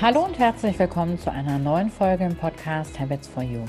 Hallo 0.00 0.24
und 0.24 0.38
herzlich 0.38 0.78
willkommen 0.78 1.18
zu 1.18 1.32
einer 1.32 1.58
neuen 1.58 1.90
Folge 1.90 2.22
im 2.22 2.36
Podcast 2.36 3.00
Habits 3.00 3.26
for 3.26 3.42
You. 3.42 3.64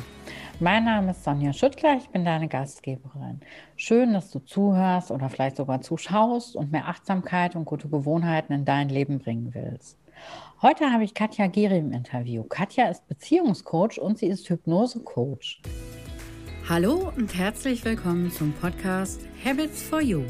Mein 0.59 0.85
Name 0.85 1.09
ist 1.09 1.23
Sonja 1.23 1.53
Schüttler, 1.53 1.97
ich 1.97 2.07
bin 2.09 2.23
deine 2.23 2.47
Gastgeberin. 2.47 3.39
Schön, 3.75 4.13
dass 4.13 4.29
du 4.29 4.37
zuhörst 4.37 5.09
oder 5.09 5.27
vielleicht 5.29 5.57
sogar 5.57 5.81
zuschaust 5.81 6.55
und 6.55 6.71
mehr 6.71 6.87
Achtsamkeit 6.87 7.55
und 7.55 7.65
gute 7.65 7.89
Gewohnheiten 7.89 8.53
in 8.53 8.63
dein 8.63 8.89
Leben 8.89 9.17
bringen 9.17 9.55
willst. 9.55 9.97
Heute 10.61 10.91
habe 10.91 11.03
ich 11.03 11.15
Katja 11.15 11.47
Giri 11.47 11.79
im 11.79 11.93
Interview. 11.93 12.43
Katja 12.43 12.89
ist 12.89 13.07
Beziehungscoach 13.07 13.99
und 13.99 14.19
sie 14.19 14.27
ist 14.27 14.47
Hypnosecoach. 14.51 15.63
Hallo 16.69 17.11
und 17.17 17.35
herzlich 17.35 17.83
willkommen 17.83 18.29
zum 18.29 18.53
Podcast 18.53 19.21
Habits 19.43 19.81
for 19.81 19.99
You. 19.99 20.25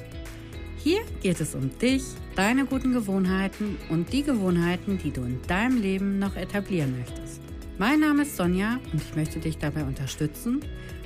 Hier 0.82 1.02
geht 1.22 1.42
es 1.42 1.56
um 1.56 1.78
dich, 1.78 2.04
deine 2.38 2.66
guten 2.66 2.94
Gewohnheiten 2.94 3.78
und 3.90 4.14
die 4.14 4.24
Gewohnheiten, 4.24 4.98
die 4.98 5.12
du 5.12 5.24
in 5.24 5.42
deinem 5.46 5.82
Leben 5.82 6.20
noch 6.20 6.38
etablieren 6.38 6.98
möchtest. 6.98 7.42
Mein 7.78 8.00
Name 8.00 8.22
ist 8.22 8.38
Sonja 8.38 8.80
und 8.94 9.02
ich 9.02 9.14
möchte 9.14 9.40
dich 9.40 9.58
dabei 9.58 9.84
unterstützen, 9.84 10.62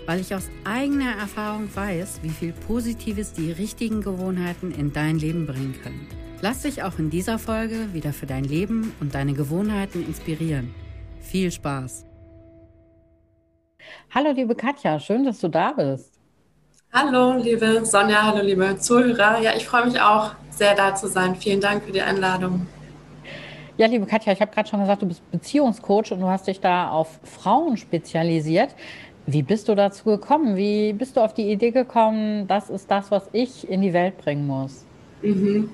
weil 0.06 0.20
ich 0.20 0.36
aus 0.36 0.52
eigener 0.64 1.16
Erfahrung 1.16 1.68
weiß, 1.74 2.20
wie 2.22 2.30
viel 2.30 2.54
Positives 2.54 3.34
die 3.34 3.52
richtigen 3.52 4.02
Gewohnheiten 4.02 4.72
in 4.72 4.94
dein 4.94 5.18
Leben 5.18 5.48
bringen 5.48 5.74
können. 5.82 6.08
Lass 6.42 6.62
dich 6.62 6.84
auch 6.84 7.00
in 7.00 7.10
dieser 7.10 7.40
Folge 7.40 7.94
wieder 7.94 8.14
für 8.14 8.28
dein 8.28 8.44
Leben 8.44 8.94
und 9.00 9.16
deine 9.16 9.34
Gewohnheiten 9.34 10.06
inspirieren. 10.06 10.76
Viel 11.20 11.52
Spaß! 11.52 12.06
Hallo 14.12 14.32
liebe 14.34 14.54
Katja, 14.54 15.00
schön, 15.00 15.24
dass 15.24 15.40
du 15.40 15.48
da 15.48 15.72
bist. 15.72 16.13
Hallo, 16.96 17.34
liebe 17.42 17.84
Sonja, 17.84 18.22
hallo, 18.22 18.44
liebe 18.44 18.78
Zuhörer. 18.78 19.40
Ja, 19.42 19.56
ich 19.58 19.66
freue 19.66 19.88
mich 19.88 20.00
auch 20.00 20.30
sehr, 20.52 20.76
da 20.76 20.94
zu 20.94 21.08
sein. 21.08 21.36
Vielen 21.36 21.60
Dank 21.60 21.84
für 21.84 21.92
die 21.92 22.04
Einladung. 22.04 22.68
Ja, 23.78 23.88
liebe 23.88 24.06
Katja, 24.06 24.32
ich 24.32 24.40
habe 24.40 24.52
gerade 24.54 24.70
schon 24.70 24.80
gesagt, 24.80 25.02
du 25.02 25.08
bist 25.08 25.32
Beziehungscoach 25.32 26.12
und 26.12 26.20
du 26.20 26.28
hast 26.28 26.46
dich 26.46 26.60
da 26.60 26.92
auf 26.92 27.20
Frauen 27.24 27.78
spezialisiert. 27.78 28.76
Wie 29.26 29.42
bist 29.42 29.70
du 29.70 29.74
dazu 29.74 30.04
gekommen? 30.04 30.56
Wie 30.56 30.94
bist 30.94 31.18
du 31.18 31.22
auf 31.22 31.34
die 31.34 31.52
Idee 31.52 31.72
gekommen, 31.72 32.48
das 32.48 32.70
ist 32.70 32.92
das, 32.92 33.10
was 33.10 33.24
ich 33.32 33.68
in 33.68 33.82
die 33.82 33.94
Welt 33.94 34.20
bringen 34.20 34.46
muss? 34.46 34.86
Mhm. 35.24 35.72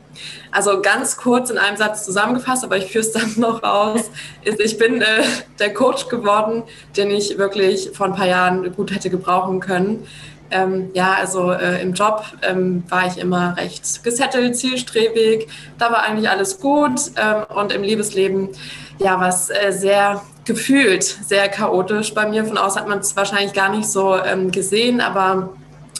Also 0.52 0.82
ganz 0.82 1.18
kurz 1.18 1.50
in 1.50 1.58
einem 1.58 1.76
Satz 1.76 2.06
zusammengefasst, 2.06 2.64
aber 2.64 2.78
ich 2.78 2.86
führe 2.86 3.04
es 3.04 3.12
dann 3.14 3.34
noch 3.36 3.62
aus, 3.64 4.10
ist, 4.46 4.62
ich 4.62 4.78
bin 4.78 5.02
äh, 5.02 5.24
der 5.60 5.74
Coach 5.74 6.08
geworden, 6.08 6.64
den 6.96 7.12
ich 7.12 7.38
wirklich 7.38 7.90
vor 7.92 8.06
ein 8.06 8.14
paar 8.14 8.28
Jahren 8.28 8.74
gut 8.74 8.96
hätte 8.96 9.10
gebrauchen 9.10 9.60
können. 9.60 10.08
Ähm, 10.52 10.90
ja, 10.94 11.14
also 11.14 11.52
äh, 11.52 11.82
im 11.82 11.94
Job 11.94 12.24
ähm, 12.42 12.84
war 12.90 13.08
ich 13.08 13.18
immer 13.18 13.56
recht 13.58 14.04
gesettelt, 14.04 14.58
zielstrebig. 14.58 15.48
Da 15.78 15.92
war 15.92 16.04
eigentlich 16.04 16.30
alles 16.30 16.60
gut. 16.60 17.00
Ähm, 17.16 17.46
und 17.56 17.72
im 17.72 17.84
Liebesleben, 17.84 18.50
ja, 18.98 19.20
was 19.20 19.50
äh, 19.50 19.72
sehr 19.72 20.22
gefühlt, 20.46 21.04
sehr 21.04 21.48
chaotisch. 21.50 22.14
Bei 22.14 22.28
mir 22.28 22.46
von 22.46 22.58
außen 22.58 22.82
hat 22.82 22.88
man 22.88 23.00
es 23.00 23.16
wahrscheinlich 23.16 23.54
gar 23.54 23.70
nicht 23.70 23.88
so 23.88 24.18
ähm, 24.18 24.52
gesehen. 24.52 25.02
Aber 25.02 25.50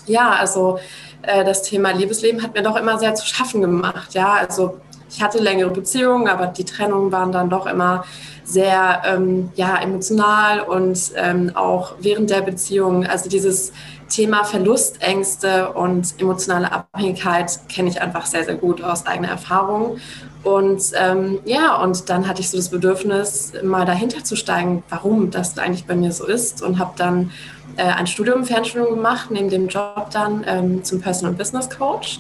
ja, 0.06 0.32
also 0.32 0.80
äh, 1.22 1.44
das 1.44 1.64
Thema 1.64 1.92
Liebesleben 1.92 2.42
hat 2.42 2.56
mir 2.56 2.64
doch 2.64 2.76
immer 2.76 2.98
sehr 2.98 3.14
zu 3.16 3.26
schaffen 3.26 3.62
gemacht. 3.62 4.14
Ja, 4.14 4.34
also 4.34 4.80
ich 5.10 5.22
hatte 5.22 5.40
längere 5.40 5.72
Beziehungen, 5.72 6.28
aber 6.28 6.48
die 6.48 6.66
Trennungen 6.66 7.12
waren 7.12 7.32
dann 7.32 7.50
doch 7.50 7.66
immer 7.66 8.06
sehr 8.44 9.02
ähm, 9.06 9.52
ja, 9.56 9.78
emotional 9.78 10.62
und 10.62 11.12
ähm, 11.16 11.52
auch 11.56 11.94
während 12.00 12.30
der 12.30 12.42
Beziehung. 12.42 13.06
Also 13.06 13.30
dieses 13.30 13.72
Thema 14.10 14.44
Verlustängste 14.44 15.72
und 15.74 16.20
emotionale 16.20 16.72
Abhängigkeit 16.72 17.60
kenne 17.70 17.90
ich 17.90 18.02
einfach 18.02 18.26
sehr, 18.26 18.44
sehr 18.44 18.56
gut 18.56 18.82
aus 18.84 19.06
eigener 19.06 19.30
Erfahrung. 19.30 20.00
Und 20.44 20.82
ähm, 20.96 21.40
ja, 21.46 21.76
und 21.82 22.10
dann 22.10 22.28
hatte 22.28 22.42
ich 22.42 22.50
so 22.50 22.58
das 22.58 22.70
Bedürfnis, 22.70 23.54
mal 23.64 23.86
dahinter 23.86 24.24
zu 24.24 24.36
steigen, 24.36 24.84
warum 24.90 25.32
das 25.32 25.58
eigentlich 25.58 25.86
bei 25.86 25.96
mir 25.96 26.12
so 26.12 26.26
ist 26.26 26.62
und 26.62 26.80
habe 26.80 26.94
dann 26.98 27.32
äh, 27.78 27.84
ein 27.84 28.08
Studium, 28.08 28.46
Fernstudium 28.46 28.96
gemacht, 28.96 29.32
neben 29.32 29.50
dem 29.50 29.68
Job 29.68 30.10
dann 30.12 30.44
ähm, 30.48 30.84
zum 30.84 31.02
Personal 31.02 31.34
Business 31.34 31.70
Coach 31.70 32.20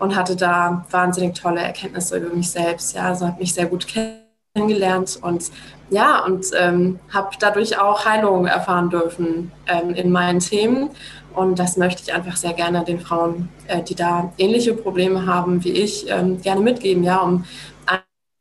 und 0.00 0.16
hatte 0.16 0.34
da 0.34 0.84
wahnsinnig 0.90 1.34
tolle 1.34 1.60
Erkenntnisse 1.60 2.16
über 2.16 2.34
mich 2.34 2.50
selbst. 2.50 2.94
Ja, 2.94 3.06
also 3.06 3.26
habe 3.26 3.38
mich 3.38 3.54
sehr 3.54 3.66
gut 3.66 3.86
kennengelernt 3.86 5.18
und 5.22 5.50
ja, 5.90 6.24
und 6.24 6.46
ähm, 6.58 6.98
habe 7.12 7.30
dadurch 7.38 7.78
auch 7.78 8.04
Heilung 8.04 8.46
erfahren 8.46 8.90
dürfen 8.90 9.52
ähm, 9.66 9.90
in 9.94 10.10
meinen 10.10 10.40
Themen 10.40 10.90
und 11.34 11.58
das 11.58 11.76
möchte 11.76 12.02
ich 12.02 12.12
einfach 12.12 12.36
sehr 12.36 12.52
gerne 12.52 12.84
den 12.84 13.00
Frauen, 13.00 13.48
äh, 13.66 13.82
die 13.82 13.94
da 13.94 14.32
ähnliche 14.38 14.74
Probleme 14.74 15.26
haben 15.26 15.62
wie 15.64 15.72
ich, 15.72 16.10
ähm, 16.10 16.40
gerne 16.40 16.60
mitgeben, 16.60 17.04
ja, 17.04 17.18
um 17.18 17.44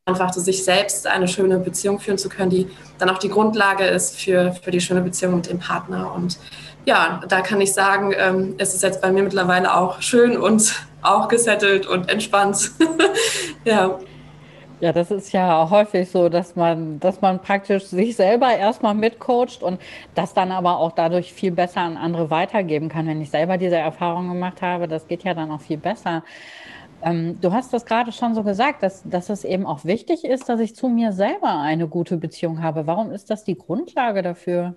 einfach 0.10 0.32
zu 0.32 0.42
sich 0.42 0.64
selbst 0.64 1.08
eine 1.08 1.28
schöne 1.28 1.60
Beziehung 1.60 2.00
führen 2.00 2.18
zu 2.18 2.30
können, 2.30 2.50
die 2.50 2.68
dann 2.98 3.10
auch 3.10 3.20
die 3.20 3.30
Grundlage 3.30 3.86
ist 3.86 4.20
für, 4.20 4.54
für 4.54 4.72
die 4.72 4.82
schöne 4.82 5.02
Beziehung 5.02 5.36
mit 5.36 5.50
dem 5.50 5.60
Partner. 5.60 6.14
Und 6.14 6.40
ja, 6.86 7.22
da 7.28 7.42
kann 7.42 7.62
ich 7.62 7.74
sagen, 7.74 8.14
ähm, 8.18 8.56
es 8.58 8.74
ist 8.74 8.84
jetzt 8.84 9.02
bei 9.02 9.12
mir 9.12 9.24
mittlerweile 9.24 9.76
auch 9.76 10.02
schön 10.02 10.38
und 10.38 10.74
auch 11.02 11.28
gesettelt 11.28 11.86
und 11.86 12.10
entspannt. 12.10 12.72
ja. 13.66 14.00
Ja, 14.82 14.94
das 14.94 15.12
ist 15.12 15.34
ja 15.34 15.70
häufig 15.70 16.10
so, 16.10 16.30
dass 16.30 16.56
man, 16.56 17.02
dass 17.02 17.20
man 17.20 17.42
praktisch 17.42 17.86
sich 17.88 18.16
selber 18.16 18.56
erstmal 18.56 18.96
mitcoacht 18.96 19.62
und 19.62 19.82
das 20.16 20.34
dann 20.34 20.52
aber 20.54 20.78
auch 20.78 20.94
dadurch 20.94 21.34
viel 21.34 21.52
besser 21.52 21.82
an 21.82 21.98
andere 21.98 22.30
weitergeben 22.30 22.88
kann. 22.88 23.06
Wenn 23.06 23.22
ich 23.22 23.30
selber 23.30 23.58
diese 23.58 23.76
Erfahrung 23.76 24.30
gemacht 24.30 24.62
habe, 24.62 24.88
das 24.88 25.08
geht 25.08 25.24
ja 25.26 25.34
dann 25.34 25.52
auch 25.52 25.60
viel 25.60 25.78
besser. 25.78 26.24
Ähm, 27.02 27.40
du 27.42 27.52
hast 27.54 27.74
das 27.74 27.86
gerade 27.86 28.14
schon 28.14 28.36
so 28.36 28.44
gesagt, 28.44 28.82
dass, 28.84 29.04
dass 29.04 29.30
es 29.30 29.44
eben 29.44 29.66
auch 29.66 29.84
wichtig 29.86 30.24
ist, 30.24 30.48
dass 30.50 30.62
ich 30.62 30.76
zu 30.76 30.88
mir 30.90 31.12
selber 31.14 31.60
eine 31.60 31.88
gute 31.90 32.18
Beziehung 32.18 32.64
habe. 32.64 32.88
Warum 32.88 33.12
ist 33.12 33.30
das 33.30 33.44
die 33.44 33.58
Grundlage 33.58 34.22
dafür? 34.22 34.76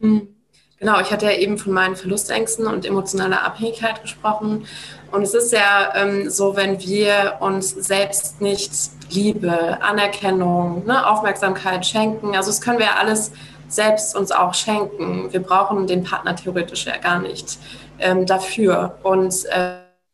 Mhm. 0.00 0.37
Genau, 0.80 1.00
ich 1.00 1.10
hatte 1.10 1.26
ja 1.26 1.32
eben 1.32 1.58
von 1.58 1.72
meinen 1.72 1.96
Verlustängsten 1.96 2.68
und 2.68 2.86
emotionaler 2.86 3.44
Abhängigkeit 3.44 4.00
gesprochen. 4.00 4.64
Und 5.10 5.22
es 5.22 5.34
ist 5.34 5.52
ja 5.52 5.92
ähm, 5.96 6.30
so, 6.30 6.54
wenn 6.54 6.80
wir 6.80 7.38
uns 7.40 7.70
selbst 7.70 8.40
nicht 8.40 8.70
Liebe, 9.10 9.82
Anerkennung, 9.82 10.86
ne, 10.86 11.04
Aufmerksamkeit 11.04 11.84
schenken, 11.84 12.36
also 12.36 12.50
das 12.50 12.60
können 12.60 12.78
wir 12.78 12.86
ja 12.86 12.96
alles 13.00 13.32
selbst 13.66 14.14
uns 14.14 14.30
auch 14.30 14.54
schenken. 14.54 15.32
Wir 15.32 15.42
brauchen 15.42 15.88
den 15.88 16.04
Partner 16.04 16.36
theoretisch 16.36 16.86
ja 16.86 16.96
gar 16.96 17.18
nicht 17.18 17.58
ähm, 17.98 18.24
dafür. 18.24 18.98
Und, 19.02 19.34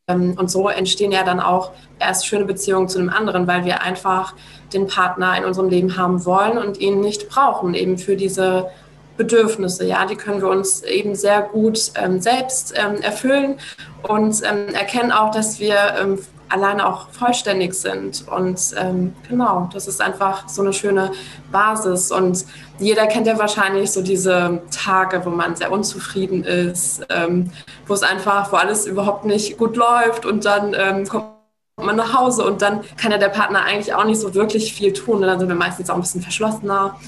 ähm, 0.08 0.34
und 0.38 0.50
so 0.50 0.70
entstehen 0.70 1.12
ja 1.12 1.24
dann 1.24 1.40
auch 1.40 1.72
erst 1.98 2.26
schöne 2.26 2.46
Beziehungen 2.46 2.88
zu 2.88 2.98
einem 2.98 3.10
anderen, 3.10 3.46
weil 3.46 3.66
wir 3.66 3.82
einfach 3.82 4.34
den 4.72 4.86
Partner 4.86 5.36
in 5.36 5.44
unserem 5.44 5.68
Leben 5.68 5.98
haben 5.98 6.24
wollen 6.24 6.56
und 6.56 6.78
ihn 6.78 7.00
nicht 7.00 7.28
brauchen, 7.28 7.74
eben 7.74 7.98
für 7.98 8.16
diese 8.16 8.70
Bedürfnisse, 9.16 9.86
ja, 9.86 10.06
die 10.06 10.16
können 10.16 10.40
wir 10.40 10.48
uns 10.48 10.82
eben 10.82 11.14
sehr 11.14 11.42
gut 11.42 11.92
ähm, 11.94 12.20
selbst 12.20 12.74
ähm, 12.76 13.00
erfüllen 13.00 13.56
und 14.02 14.42
ähm, 14.44 14.74
erkennen 14.74 15.12
auch, 15.12 15.30
dass 15.30 15.60
wir 15.60 15.76
ähm, 16.00 16.18
alleine 16.48 16.86
auch 16.86 17.08
vollständig 17.10 17.74
sind. 17.74 18.26
Und 18.28 18.60
ähm, 18.76 19.14
genau, 19.28 19.68
das 19.72 19.88
ist 19.88 20.00
einfach 20.00 20.48
so 20.48 20.62
eine 20.62 20.72
schöne 20.72 21.10
Basis. 21.50 22.12
Und 22.12 22.44
jeder 22.78 23.06
kennt 23.06 23.26
ja 23.26 23.38
wahrscheinlich 23.38 23.90
so 23.90 24.02
diese 24.02 24.60
Tage, 24.70 25.24
wo 25.24 25.30
man 25.30 25.56
sehr 25.56 25.72
unzufrieden 25.72 26.44
ist, 26.44 27.04
ähm, 27.08 27.50
wo 27.86 27.94
es 27.94 28.02
einfach, 28.02 28.52
wo 28.52 28.56
alles 28.56 28.86
überhaupt 28.86 29.24
nicht 29.24 29.58
gut 29.58 29.76
läuft 29.76 30.26
und 30.26 30.44
dann 30.44 31.08
kommt 31.08 31.33
man 31.82 31.96
nach 31.96 32.14
Hause 32.14 32.44
und 32.44 32.62
dann 32.62 32.80
kann 32.96 33.10
ja 33.10 33.18
der 33.18 33.28
Partner 33.28 33.64
eigentlich 33.64 33.94
auch 33.94 34.04
nicht 34.04 34.20
so 34.20 34.34
wirklich 34.34 34.72
viel 34.74 34.92
tun. 34.92 35.16
Und 35.16 35.22
dann 35.22 35.38
sind 35.38 35.48
wir 35.48 35.56
meistens 35.56 35.90
auch 35.90 35.96
ein 35.96 36.02
bisschen 36.02 36.22
verschlossener 36.22 36.98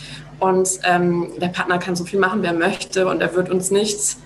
und 0.40 0.68
ähm, 0.84 1.28
der 1.40 1.48
Partner 1.48 1.78
kann 1.78 1.96
so 1.96 2.04
viel 2.04 2.18
machen, 2.18 2.42
wie 2.42 2.46
er 2.46 2.52
möchte 2.52 3.06
und 3.06 3.20
er 3.20 3.34
wird 3.34 3.50
uns 3.50 3.70
nicht 3.70 4.16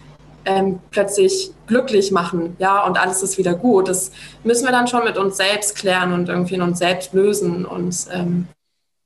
ähm, 0.47 0.81
plötzlich 0.91 1.53
glücklich 1.67 2.11
machen, 2.11 2.57
ja, 2.59 2.85
und 2.85 2.99
alles 2.99 3.23
ist 3.23 3.37
wieder 3.37 3.55
gut. 3.55 3.89
Das 3.89 4.11
müssen 4.43 4.65
wir 4.65 4.73
dann 4.73 4.89
schon 4.89 5.05
mit 5.05 5.19
uns 5.19 5.37
selbst 5.37 5.77
klären 5.77 6.13
und 6.13 6.29
irgendwie 6.29 6.55
in 6.55 6.63
uns 6.63 6.79
selbst 6.79 7.13
lösen. 7.13 7.67
Und 7.67 8.07
ähm, 8.11 8.49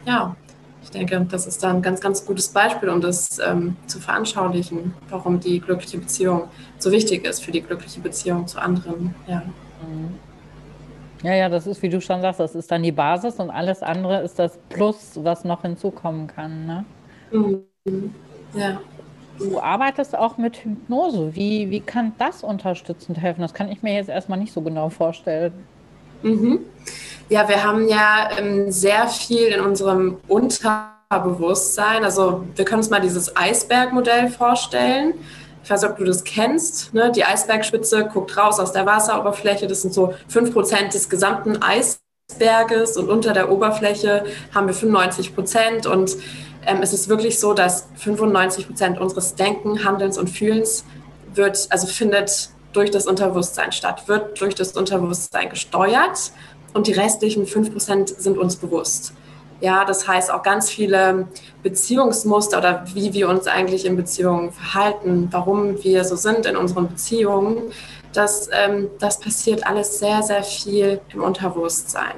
ja, 0.06 0.36
ich 0.84 0.90
denke, 0.90 1.26
das 1.28 1.46
ist 1.46 1.62
dann 1.64 1.76
ein 1.76 1.82
ganz, 1.82 2.00
ganz 2.00 2.24
gutes 2.24 2.48
Beispiel, 2.48 2.88
um 2.88 3.00
das 3.00 3.40
ähm, 3.40 3.76
zu 3.86 3.98
veranschaulichen, 3.98 4.94
warum 5.10 5.40
die 5.40 5.60
glückliche 5.60 5.98
Beziehung 5.98 6.48
so 6.78 6.92
wichtig 6.92 7.26
ist 7.26 7.44
für 7.44 7.50
die 7.50 7.62
glückliche 7.62 8.00
Beziehung 8.00 8.46
zu 8.46 8.60
anderen. 8.60 9.14
Ja. 9.26 9.42
Mhm. 9.82 10.33
Ja, 11.24 11.32
ja, 11.32 11.48
das 11.48 11.66
ist, 11.66 11.80
wie 11.80 11.88
du 11.88 12.02
schon 12.02 12.20
sagst, 12.20 12.38
das 12.38 12.54
ist 12.54 12.70
dann 12.70 12.82
die 12.82 12.92
Basis 12.92 13.36
und 13.36 13.48
alles 13.48 13.82
andere 13.82 14.20
ist 14.20 14.38
das 14.38 14.58
Plus, 14.68 15.18
was 15.22 15.42
noch 15.44 15.62
hinzukommen 15.62 16.26
kann. 16.26 16.66
Ne? 16.66 16.84
Mhm. 17.32 18.14
Ja. 18.52 18.78
Du 19.38 19.58
arbeitest 19.58 20.16
auch 20.18 20.36
mit 20.36 20.56
Hypnose. 20.62 21.34
Wie, 21.34 21.70
wie 21.70 21.80
kann 21.80 22.12
das 22.18 22.44
unterstützend 22.44 23.16
helfen? 23.18 23.40
Das 23.40 23.54
kann 23.54 23.70
ich 23.70 23.82
mir 23.82 23.94
jetzt 23.94 24.10
erstmal 24.10 24.38
nicht 24.38 24.52
so 24.52 24.60
genau 24.60 24.90
vorstellen. 24.90 25.54
Mhm. 26.22 26.60
Ja, 27.30 27.48
wir 27.48 27.64
haben 27.64 27.88
ja 27.88 28.28
ähm, 28.38 28.70
sehr 28.70 29.08
viel 29.08 29.46
in 29.46 29.60
unserem 29.60 30.18
Unterbewusstsein. 30.28 32.04
Also 32.04 32.44
wir 32.54 32.66
können 32.66 32.80
uns 32.80 32.90
mal 32.90 33.00
dieses 33.00 33.34
Eisbergmodell 33.34 34.28
vorstellen 34.28 35.14
ich 35.64 35.70
weiß 35.70 35.82
nicht, 35.82 35.90
ob 35.90 35.98
du 35.98 36.04
das 36.04 36.22
kennst, 36.22 36.94
ne? 36.94 37.10
die 37.10 37.24
Eisbergspitze 37.24 38.04
guckt 38.12 38.36
raus 38.36 38.60
aus 38.60 38.72
der 38.72 38.86
Wasseroberfläche, 38.86 39.66
das 39.66 39.82
sind 39.82 39.92
so 39.92 40.14
5% 40.30 40.92
des 40.92 41.08
gesamten 41.08 41.62
Eis 41.62 41.98
Eisberges 42.30 42.96
und 42.96 43.10
unter 43.10 43.34
der 43.34 43.50
Oberfläche 43.50 44.24
haben 44.54 44.66
wir 44.66 44.74
95 44.74 45.34
Prozent 45.34 45.86
und 45.86 46.16
ähm, 46.66 46.80
es 46.80 46.94
ist 46.94 47.08
wirklich 47.08 47.38
so, 47.38 47.52
dass 47.52 47.88
95 47.96 48.66
Prozent 48.66 48.98
unseres 48.98 49.34
Denken, 49.34 49.84
Handelns 49.84 50.16
und 50.16 50.30
Fühlens 50.30 50.84
wird, 51.34 51.66
also 51.68 51.86
findet 51.86 52.48
durch 52.72 52.90
das 52.90 53.06
Unterbewusstsein 53.06 53.72
statt, 53.72 54.08
wird 54.08 54.40
durch 54.40 54.54
das 54.54 54.72
Unterbewusstsein 54.72 55.50
gesteuert 55.50 56.32
und 56.72 56.86
die 56.86 56.92
restlichen 56.92 57.46
5 57.46 57.72
Prozent 57.72 58.08
sind 58.08 58.38
uns 58.38 58.56
bewusst. 58.56 59.12
Ja, 59.60 59.84
das 59.84 60.06
heißt 60.06 60.30
auch 60.30 60.42
ganz 60.42 60.68
viele 60.68 61.28
Beziehungsmuster 61.62 62.58
oder 62.58 62.84
wie 62.92 63.12
wir 63.14 63.28
uns 63.28 63.46
eigentlich 63.46 63.86
in 63.86 63.96
Beziehungen 63.96 64.52
verhalten, 64.52 65.28
warum 65.30 65.82
wir 65.82 66.04
so 66.04 66.16
sind 66.16 66.44
in 66.46 66.56
unseren 66.56 66.88
Beziehungen, 66.88 67.72
das, 68.12 68.48
ähm, 68.52 68.90
das 69.00 69.18
passiert 69.20 69.66
alles 69.66 69.98
sehr, 69.98 70.22
sehr 70.22 70.42
viel 70.42 71.00
im 71.12 71.22
Unterbewusstsein. 71.22 72.14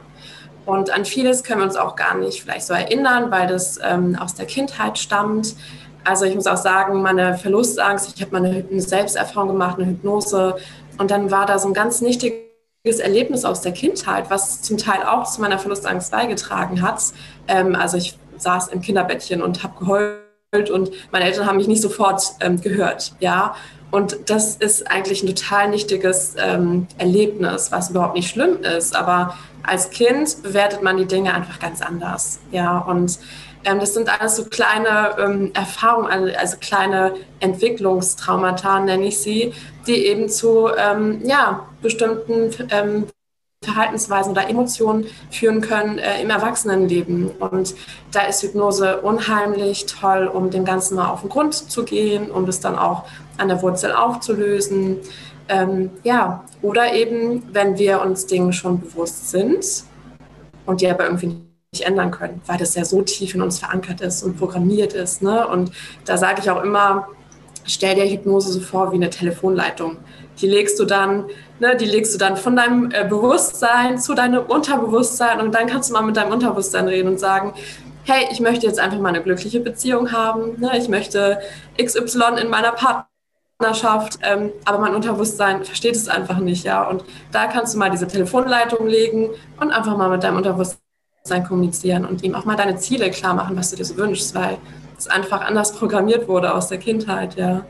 Und 0.64 0.90
an 0.90 1.04
vieles 1.04 1.44
können 1.44 1.60
wir 1.60 1.66
uns 1.66 1.76
auch 1.76 1.94
gar 1.94 2.16
nicht 2.16 2.42
vielleicht 2.42 2.66
so 2.66 2.74
erinnern, 2.74 3.30
weil 3.30 3.46
das 3.46 3.78
ähm, 3.82 4.18
aus 4.20 4.34
der 4.34 4.46
Kindheit 4.46 4.98
stammt. 4.98 5.54
Also 6.02 6.24
ich 6.24 6.34
muss 6.34 6.46
auch 6.46 6.56
sagen, 6.56 7.02
meine 7.02 7.38
Verlustangst, 7.38 8.12
ich 8.14 8.22
habe 8.22 8.40
mal 8.40 8.44
eine 8.44 8.80
Selbsterfahrung 8.80 9.48
gemacht, 9.50 9.78
eine 9.78 9.86
Hypnose. 9.88 10.56
Und 10.98 11.10
dann 11.10 11.30
war 11.30 11.46
da 11.46 11.58
so 11.58 11.68
ein 11.68 11.74
ganz 11.74 12.00
nichtiges 12.00 12.45
Erlebnis 12.86 13.44
aus 13.44 13.60
der 13.60 13.72
Kindheit, 13.72 14.30
was 14.30 14.62
zum 14.62 14.78
Teil 14.78 15.02
auch 15.02 15.24
zu 15.30 15.40
meiner 15.40 15.58
Verlustangst 15.58 16.10
beigetragen 16.10 16.82
hat. 16.82 17.02
Ähm, 17.48 17.74
also 17.74 17.96
ich 17.96 18.18
saß 18.36 18.68
im 18.68 18.80
Kinderbettchen 18.80 19.42
und 19.42 19.62
habe 19.62 19.78
geheult 19.78 20.70
und 20.70 20.90
meine 21.10 21.24
Eltern 21.24 21.46
haben 21.46 21.56
mich 21.56 21.68
nicht 21.68 21.82
sofort 21.82 22.22
ähm, 22.40 22.60
gehört. 22.60 23.14
Ja, 23.20 23.54
und 23.90 24.18
das 24.26 24.56
ist 24.56 24.90
eigentlich 24.90 25.22
ein 25.22 25.28
total 25.28 25.70
nichtiges 25.70 26.34
ähm, 26.38 26.86
Erlebnis, 26.98 27.70
was 27.72 27.90
überhaupt 27.90 28.14
nicht 28.14 28.30
schlimm 28.30 28.62
ist. 28.62 28.96
Aber 28.96 29.36
als 29.62 29.90
Kind 29.90 30.42
bewertet 30.42 30.82
man 30.82 30.96
die 30.96 31.06
Dinge 31.06 31.34
einfach 31.34 31.58
ganz 31.58 31.82
anders. 31.82 32.40
Ja, 32.50 32.78
und 32.78 33.18
das 33.74 33.94
sind 33.94 34.08
alles 34.08 34.36
so 34.36 34.44
kleine 34.44 35.16
ähm, 35.18 35.50
Erfahrungen, 35.54 36.10
also, 36.10 36.32
also 36.38 36.56
kleine 36.60 37.14
Entwicklungstraumata, 37.40 38.80
nenne 38.80 39.06
ich 39.06 39.18
sie, 39.18 39.52
die 39.86 40.06
eben 40.06 40.28
zu 40.28 40.68
ähm, 40.76 41.20
ja, 41.24 41.66
bestimmten 41.82 42.50
ähm, 42.70 43.06
Verhaltensweisen 43.64 44.32
oder 44.32 44.48
Emotionen 44.48 45.06
führen 45.30 45.60
können 45.60 45.98
äh, 45.98 46.22
im 46.22 46.30
Erwachsenenleben. 46.30 47.30
Und 47.40 47.74
da 48.12 48.22
ist 48.22 48.42
Hypnose 48.42 49.00
unheimlich 49.00 49.86
toll, 49.86 50.28
um 50.28 50.50
dem 50.50 50.64
Ganzen 50.64 50.94
mal 50.94 51.10
auf 51.10 51.22
den 51.22 51.30
Grund 51.30 51.54
zu 51.54 51.84
gehen, 51.84 52.30
um 52.30 52.46
das 52.46 52.60
dann 52.60 52.78
auch 52.78 53.04
an 53.38 53.48
der 53.48 53.60
Wurzel 53.62 53.92
aufzulösen. 53.92 54.98
Ähm, 55.48 55.90
ja, 56.04 56.44
oder 56.62 56.92
eben, 56.94 57.42
wenn 57.52 57.78
wir 57.78 58.00
uns 58.00 58.26
Dinge 58.26 58.52
schon 58.52 58.80
bewusst 58.80 59.30
sind 59.30 59.84
und 60.66 60.80
die 60.80 60.88
aber 60.88 61.04
irgendwie 61.04 61.45
nicht 61.72 61.86
ändern 61.86 62.10
können, 62.10 62.40
weil 62.46 62.58
das 62.58 62.74
ja 62.74 62.84
so 62.84 63.02
tief 63.02 63.34
in 63.34 63.42
uns 63.42 63.58
verankert 63.58 64.00
ist 64.00 64.22
und 64.22 64.38
programmiert 64.38 64.92
ist. 64.92 65.22
Ne? 65.22 65.46
Und 65.46 65.72
da 66.04 66.16
sage 66.16 66.40
ich 66.42 66.50
auch 66.50 66.62
immer, 66.62 67.08
stell 67.64 67.94
dir 67.94 68.06
Hypnose 68.06 68.52
so 68.52 68.60
vor 68.60 68.92
wie 68.92 68.96
eine 68.96 69.10
Telefonleitung. 69.10 69.98
Die 70.40 70.46
legst 70.46 70.78
du 70.78 70.84
dann, 70.84 71.26
ne, 71.60 71.76
die 71.76 71.86
legst 71.86 72.14
du 72.14 72.18
dann 72.18 72.36
von 72.36 72.56
deinem 72.56 72.90
äh, 72.92 73.06
Bewusstsein 73.08 73.98
zu 73.98 74.14
deinem 74.14 74.44
Unterbewusstsein 74.44 75.40
und 75.40 75.54
dann 75.54 75.66
kannst 75.66 75.90
du 75.90 75.94
mal 75.94 76.02
mit 76.02 76.16
deinem 76.16 76.32
Unterbewusstsein 76.32 76.88
reden 76.88 77.08
und 77.08 77.18
sagen, 77.18 77.54
hey, 78.04 78.26
ich 78.30 78.40
möchte 78.40 78.66
jetzt 78.66 78.78
einfach 78.78 78.98
mal 78.98 79.08
eine 79.08 79.22
glückliche 79.22 79.60
Beziehung 79.60 80.12
haben, 80.12 80.60
ne? 80.60 80.78
ich 80.78 80.88
möchte 80.88 81.40
XY 81.82 82.40
in 82.40 82.48
meiner 82.48 82.72
Partnerschaft, 82.72 84.18
ähm, 84.22 84.52
aber 84.64 84.78
mein 84.78 84.94
Unterbewusstsein 84.94 85.64
versteht 85.64 85.96
es 85.96 86.08
einfach 86.08 86.38
nicht, 86.38 86.64
ja. 86.64 86.86
Und 86.86 87.02
da 87.32 87.46
kannst 87.46 87.74
du 87.74 87.78
mal 87.78 87.90
diese 87.90 88.06
Telefonleitung 88.06 88.86
legen 88.86 89.30
und 89.58 89.72
einfach 89.72 89.96
mal 89.96 90.10
mit 90.10 90.22
deinem 90.22 90.36
Unterbewusstsein 90.36 90.85
kommunizieren 91.44 92.04
und 92.04 92.22
ihm 92.22 92.34
auch 92.34 92.44
mal 92.44 92.56
deine 92.56 92.76
Ziele 92.76 93.10
klar 93.10 93.34
machen, 93.34 93.56
was 93.56 93.70
du 93.70 93.76
dir 93.76 93.84
so 93.84 93.96
wünschst, 93.96 94.34
weil 94.34 94.58
es 94.96 95.06
einfach 95.08 95.42
anders 95.42 95.72
programmiert 95.72 96.28
wurde 96.28 96.54
aus 96.54 96.68
der 96.68 96.78
Kindheit, 96.78 97.36
ja. 97.36 97.64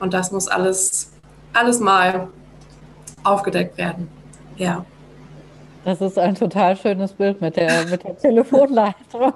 Und 0.00 0.12
das 0.12 0.30
muss 0.30 0.48
alles 0.48 1.12
alles 1.56 1.80
mal 1.80 2.28
aufgedeckt 3.24 3.76
werden. 3.78 4.08
Ja. 4.56 4.84
Das 5.84 6.00
ist 6.00 6.18
ein 6.18 6.34
total 6.34 6.76
schönes 6.76 7.12
Bild 7.12 7.40
mit 7.40 7.56
der, 7.56 7.86
mit 7.86 8.02
der 8.04 8.16
Telefonleitung. 8.16 9.32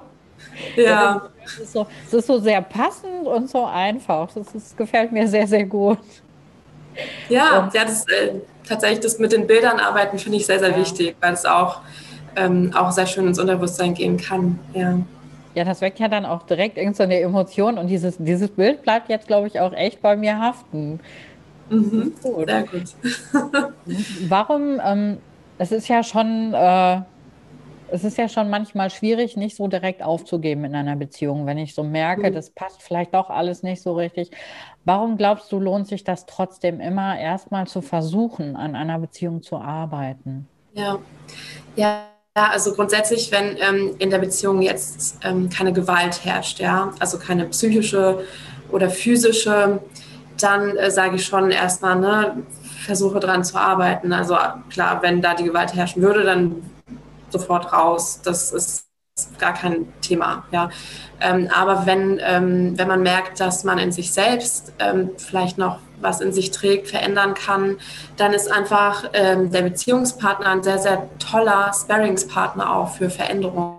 Ja. 0.75 1.29
Es 1.43 1.59
ist, 1.59 1.73
so, 1.73 1.87
es 2.07 2.13
ist 2.13 2.27
so 2.27 2.39
sehr 2.39 2.61
passend 2.61 3.25
und 3.25 3.49
so 3.49 3.65
einfach. 3.65 4.29
Das 4.33 4.53
ist, 4.53 4.77
gefällt 4.77 5.11
mir 5.11 5.27
sehr, 5.27 5.47
sehr 5.47 5.65
gut. 5.65 5.99
Ja, 7.29 7.69
ja 7.73 7.85
das, 7.85 8.05
äh, 8.07 8.33
tatsächlich 8.67 8.99
das 8.99 9.17
mit 9.17 9.31
den 9.31 9.47
Bildern 9.47 9.79
arbeiten 9.79 10.19
finde 10.19 10.37
ich 10.37 10.45
sehr, 10.45 10.59
sehr 10.59 10.71
ja. 10.71 10.77
wichtig, 10.77 11.15
weil 11.21 11.33
es 11.33 11.45
auch, 11.45 11.81
ähm, 12.35 12.71
auch 12.75 12.91
sehr 12.91 13.05
schön 13.05 13.27
ins 13.27 13.39
Unterbewusstsein 13.39 13.93
gehen 13.93 14.17
kann. 14.17 14.59
Ja. 14.73 14.97
Ja, 15.53 15.65
das 15.65 15.81
weckt 15.81 15.99
ja 15.99 16.07
dann 16.07 16.25
auch 16.25 16.43
direkt 16.43 16.77
irgendeine 16.77 17.15
so 17.15 17.21
Emotion 17.21 17.77
und 17.77 17.87
dieses, 17.87 18.17
dieses 18.17 18.49
Bild 18.49 18.83
bleibt 18.83 19.09
jetzt, 19.09 19.27
glaube 19.27 19.47
ich, 19.47 19.59
auch 19.59 19.73
echt 19.73 20.01
bei 20.01 20.15
mir 20.15 20.39
haften. 20.39 21.01
Mhm, 21.69 22.13
gut. 22.21 22.47
Sehr 22.47 22.63
gut. 22.63 22.95
Warum, 24.29 24.79
ähm, 24.83 25.17
es 25.57 25.71
ist 25.71 25.89
ja 25.89 26.03
schon, 26.03 26.53
äh, 26.53 27.01
es 27.91 28.05
ist 28.05 28.17
ja 28.17 28.29
schon 28.29 28.49
manchmal 28.49 28.89
schwierig, 28.89 29.35
nicht 29.35 29.57
so 29.57 29.67
direkt 29.67 30.01
aufzugeben 30.01 30.63
in 30.63 30.75
einer 30.75 30.95
Beziehung, 30.95 31.45
wenn 31.45 31.57
ich 31.57 31.75
so 31.75 31.83
merke, 31.83 32.29
mhm. 32.29 32.33
das 32.33 32.49
passt 32.49 32.81
vielleicht 32.81 33.13
doch 33.13 33.29
alles 33.29 33.61
nicht 33.61 33.81
so 33.81 33.93
richtig. 33.93 34.31
Warum 34.85 35.17
glaubst 35.17 35.51
du, 35.51 35.59
lohnt 35.59 35.87
sich 35.87 36.05
das 36.05 36.25
trotzdem 36.25 36.79
immer, 36.79 37.19
erstmal 37.19 37.67
zu 37.67 37.81
versuchen, 37.81 38.55
an 38.55 38.75
einer 38.75 38.99
Beziehung 38.99 39.43
zu 39.43 39.57
arbeiten? 39.57 40.47
Ja, 40.73 40.99
ja. 41.75 42.10
Ja, 42.37 42.49
also 42.49 42.73
grundsätzlich, 42.73 43.31
wenn 43.31 43.57
ähm, 43.57 43.95
in 43.99 44.09
der 44.09 44.19
Beziehung 44.19 44.61
jetzt 44.61 45.17
ähm, 45.21 45.49
keine 45.49 45.73
Gewalt 45.73 46.23
herrscht, 46.23 46.59
ja, 46.59 46.93
also 46.99 47.19
keine 47.19 47.45
psychische 47.47 48.25
oder 48.71 48.89
physische 48.89 49.81
dann 50.41 50.75
äh, 50.77 50.91
sage 50.91 51.15
ich 51.15 51.25
schon 51.25 51.51
erstmal, 51.51 51.99
ne, 51.99 52.43
versuche 52.85 53.19
dran 53.19 53.43
zu 53.43 53.57
arbeiten. 53.57 54.13
Also 54.13 54.37
klar, 54.69 55.01
wenn 55.01 55.21
da 55.21 55.33
die 55.33 55.43
Gewalt 55.43 55.73
herrschen 55.75 56.01
würde, 56.01 56.23
dann 56.23 56.63
sofort 57.29 57.71
raus. 57.71 58.21
Das 58.23 58.51
ist 58.51 58.87
gar 59.37 59.53
kein 59.53 59.87
Thema. 60.01 60.45
Ja. 60.51 60.69
Ähm, 61.19 61.49
aber 61.53 61.85
wenn, 61.85 62.19
ähm, 62.23 62.77
wenn 62.77 62.87
man 62.87 63.03
merkt, 63.03 63.39
dass 63.39 63.63
man 63.63 63.77
in 63.77 63.91
sich 63.91 64.11
selbst 64.11 64.73
ähm, 64.79 65.11
vielleicht 65.17 65.57
noch 65.57 65.79
was 66.01 66.21
in 66.21 66.33
sich 66.33 66.51
trägt, 66.51 66.87
verändern 66.87 67.33
kann, 67.33 67.77
dann 68.17 68.33
ist 68.33 68.51
einfach 68.51 69.09
ähm, 69.13 69.51
der 69.51 69.63
Beziehungspartner 69.63 70.47
ein 70.47 70.63
sehr, 70.63 70.79
sehr 70.79 71.09
toller 71.19 71.71
Sparringspartner 71.73 72.75
auch 72.75 72.95
für 72.95 73.09
Veränderungen, 73.09 73.77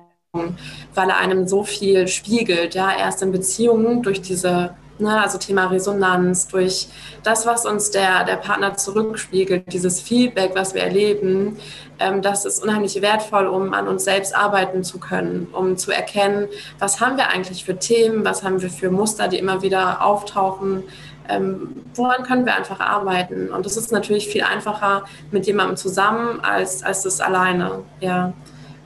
weil 0.95 1.09
er 1.09 1.19
einem 1.19 1.47
so 1.47 1.64
viel 1.64 2.09
spiegelt. 2.09 2.75
Ja. 2.75 2.97
Erst 2.97 3.23
in 3.23 3.33
Beziehungen 3.33 4.02
durch 4.02 4.23
diese 4.23 4.75
Ne? 5.03 5.21
Also 5.21 5.39
Thema 5.39 5.67
Resonanz, 5.67 6.49
durch 6.49 6.89
das, 7.23 7.47
was 7.47 7.67
uns 7.67 7.91
der, 7.91 8.25
der 8.25 8.37
Partner 8.37 8.77
zurückspiegelt, 8.77 9.73
dieses 9.73 10.01
Feedback, 10.01 10.53
was 10.55 10.75
wir 10.75 10.83
erleben, 10.83 11.59
ähm, 11.99 12.23
das 12.23 12.45
ist 12.45 12.63
unheimlich 12.63 13.01
wertvoll, 13.03 13.47
um 13.47 13.75
an 13.75 13.89
uns 13.89 14.05
selbst 14.05 14.35
arbeiten 14.35 14.85
zu 14.85 14.99
können, 14.99 15.49
um 15.53 15.77
zu 15.77 15.93
erkennen, 15.93 16.49
was 16.79 17.01
haben 17.01 17.17
wir 17.17 17.29
eigentlich 17.29 17.65
für 17.65 17.79
Themen, 17.79 18.25
was 18.25 18.43
haben 18.43 18.63
wir 18.63 18.71
für 18.71 18.91
Muster, 18.91 19.29
die 19.29 19.39
immer 19.39 19.63
wieder 19.63 20.05
auftauchen, 20.05 20.85
ähm, 21.29 21.85
woran 21.95 22.25
können 22.25 22.47
wir 22.47 22.55
einfach 22.57 22.81
arbeiten. 22.81 23.49
Und 23.51 23.67
das 23.67 23.77
ist 23.77 23.93
natürlich 23.93 24.29
viel 24.29 24.43
einfacher 24.43 25.05
mit 25.31 25.47
jemandem 25.47 25.77
zusammen 25.77 26.41
als, 26.41 26.83
als 26.83 27.03
das 27.03 27.21
alleine. 27.21 27.83
Ja. 28.01 28.33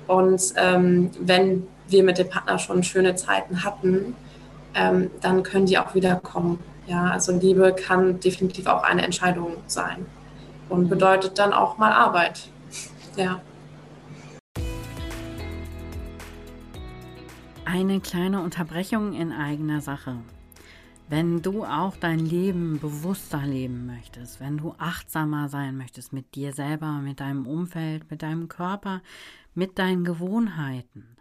Und 0.07 0.41
ähm, 0.57 1.11
wenn 1.19 1.67
wir 1.89 2.03
mit 2.03 2.19
dem 2.19 2.29
Partner 2.29 2.59
schon 2.59 2.83
schöne 2.83 3.15
Zeiten 3.15 3.65
hatten, 3.65 4.15
ähm, 4.77 5.11
dann 5.21 5.43
können 5.43 5.67
die 5.67 5.79
auch 5.79 5.95
wieder 5.95 6.17
kommen. 6.17 6.59
Ja, 6.87 7.11
also 7.11 7.33
Liebe 7.33 7.75
kann 7.75 8.21
definitiv 8.21 8.67
auch 8.67 8.85
eine 8.85 9.03
Entscheidung 9.03 9.57
sein 9.67 10.07
und 10.69 10.89
bedeutet 10.89 11.39
dann 11.39 11.53
auch 11.53 11.79
mal 11.79 11.93
Arbeit. 11.93 12.49
Ja. 13.17 13.41
Eine 17.65 18.01
kleine 18.01 18.41
Unterbrechung 18.43 19.13
in 19.13 19.33
eigener 19.33 19.81
Sache. 19.81 20.17
Wenn 21.09 21.41
du 21.41 21.65
auch 21.65 21.97
dein 21.97 22.19
Leben 22.19 22.81
bewusster 22.81 23.43
leben 23.43 23.87
möchtest, 23.87 24.41
wenn 24.41 24.59
du 24.59 24.75
achtsamer 24.79 25.49
sein 25.49 25.77
möchtest 25.77 26.13
mit 26.13 26.35
dir 26.35 26.53
selber, 26.53 27.01
mit 27.03 27.21
deinem 27.21 27.47
Umfeld, 27.47 28.11
mit 28.11 28.23
deinem 28.23 28.49
Körper, 28.49 29.03
mit 29.55 29.79
deinen 29.79 30.05
Gewohnheiten, 30.05 31.16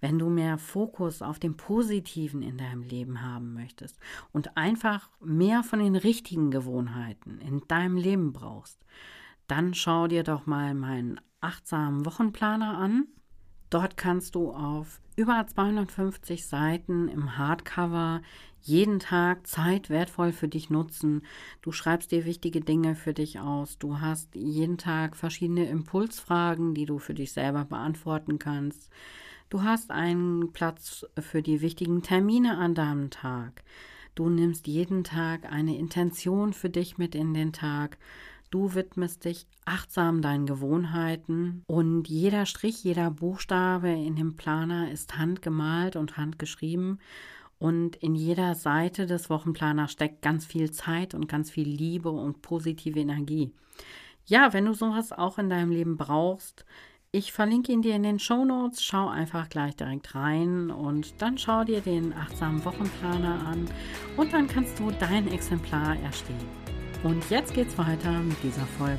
wenn 0.00 0.18
du 0.18 0.28
mehr 0.28 0.58
Fokus 0.58 1.22
auf 1.22 1.38
dem 1.38 1.56
Positiven 1.56 2.42
in 2.42 2.58
deinem 2.58 2.82
Leben 2.82 3.22
haben 3.22 3.54
möchtest 3.54 3.98
und 4.32 4.56
einfach 4.56 5.10
mehr 5.20 5.62
von 5.62 5.78
den 5.80 5.96
richtigen 5.96 6.50
Gewohnheiten 6.50 7.40
in 7.40 7.62
deinem 7.68 7.96
Leben 7.96 8.32
brauchst, 8.32 8.84
dann 9.46 9.74
schau 9.74 10.06
dir 10.06 10.22
doch 10.22 10.46
mal 10.46 10.74
meinen 10.74 11.20
achtsamen 11.40 12.04
Wochenplaner 12.04 12.78
an. 12.78 13.06
Dort 13.70 13.96
kannst 13.96 14.34
du 14.34 14.52
auf 14.52 15.00
über 15.16 15.46
250 15.46 16.46
Seiten 16.46 17.08
im 17.08 17.36
Hardcover 17.36 18.22
jeden 18.60 18.98
Tag 18.98 19.46
Zeit 19.46 19.90
wertvoll 19.90 20.32
für 20.32 20.48
dich 20.48 20.70
nutzen. 20.70 21.22
Du 21.60 21.72
schreibst 21.72 22.10
dir 22.10 22.24
wichtige 22.24 22.60
Dinge 22.60 22.94
für 22.94 23.12
dich 23.12 23.40
aus. 23.40 23.78
Du 23.78 24.00
hast 24.00 24.34
jeden 24.34 24.78
Tag 24.78 25.16
verschiedene 25.16 25.68
Impulsfragen, 25.68 26.74
die 26.74 26.86
du 26.86 26.98
für 26.98 27.14
dich 27.14 27.32
selber 27.32 27.64
beantworten 27.64 28.38
kannst. 28.38 28.90
Du 29.50 29.62
hast 29.62 29.90
einen 29.90 30.52
Platz 30.52 31.06
für 31.18 31.40
die 31.40 31.62
wichtigen 31.62 32.02
Termine 32.02 32.58
an 32.58 32.74
deinem 32.74 33.08
Tag. 33.08 33.62
Du 34.14 34.28
nimmst 34.28 34.66
jeden 34.66 35.04
Tag 35.04 35.50
eine 35.50 35.78
Intention 35.78 36.52
für 36.52 36.68
dich 36.68 36.98
mit 36.98 37.14
in 37.14 37.32
den 37.32 37.54
Tag. 37.54 37.96
Du 38.50 38.74
widmest 38.74 39.24
dich 39.24 39.46
achtsam 39.64 40.20
deinen 40.20 40.44
Gewohnheiten 40.44 41.62
und 41.66 42.08
jeder 42.08 42.44
Strich, 42.44 42.84
jeder 42.84 43.10
Buchstabe 43.10 43.88
in 43.88 44.16
dem 44.16 44.36
Planer 44.36 44.90
ist 44.90 45.16
handgemalt 45.16 45.96
und 45.96 46.18
handgeschrieben 46.18 47.00
und 47.58 47.96
in 47.96 48.14
jeder 48.14 48.54
Seite 48.54 49.06
des 49.06 49.30
Wochenplaners 49.30 49.92
steckt 49.92 50.20
ganz 50.20 50.44
viel 50.44 50.70
Zeit 50.72 51.14
und 51.14 51.26
ganz 51.26 51.50
viel 51.50 51.68
Liebe 51.68 52.10
und 52.10 52.42
positive 52.42 53.00
Energie. 53.00 53.50
Ja, 54.26 54.52
wenn 54.52 54.66
du 54.66 54.74
sowas 54.74 55.12
auch 55.12 55.38
in 55.38 55.48
deinem 55.48 55.70
Leben 55.70 55.96
brauchst, 55.96 56.66
ich 57.10 57.32
verlinke 57.32 57.72
ihn 57.72 57.80
dir 57.80 57.94
in 57.94 58.02
den 58.02 58.18
Show 58.18 58.44
Notes. 58.44 58.82
Schau 58.82 59.08
einfach 59.08 59.48
gleich 59.48 59.74
direkt 59.76 60.14
rein 60.14 60.70
und 60.70 61.20
dann 61.22 61.38
schau 61.38 61.64
dir 61.64 61.80
den 61.80 62.12
achtsamen 62.12 62.64
Wochenplaner 62.64 63.46
an 63.46 63.66
und 64.16 64.32
dann 64.32 64.46
kannst 64.46 64.78
du 64.78 64.90
dein 64.90 65.32
Exemplar 65.32 65.96
erstellen. 66.04 66.38
Und 67.02 67.28
jetzt 67.30 67.54
geht's 67.54 67.78
weiter 67.78 68.10
mit 68.10 68.42
dieser 68.42 68.66
Folge. 68.78 68.98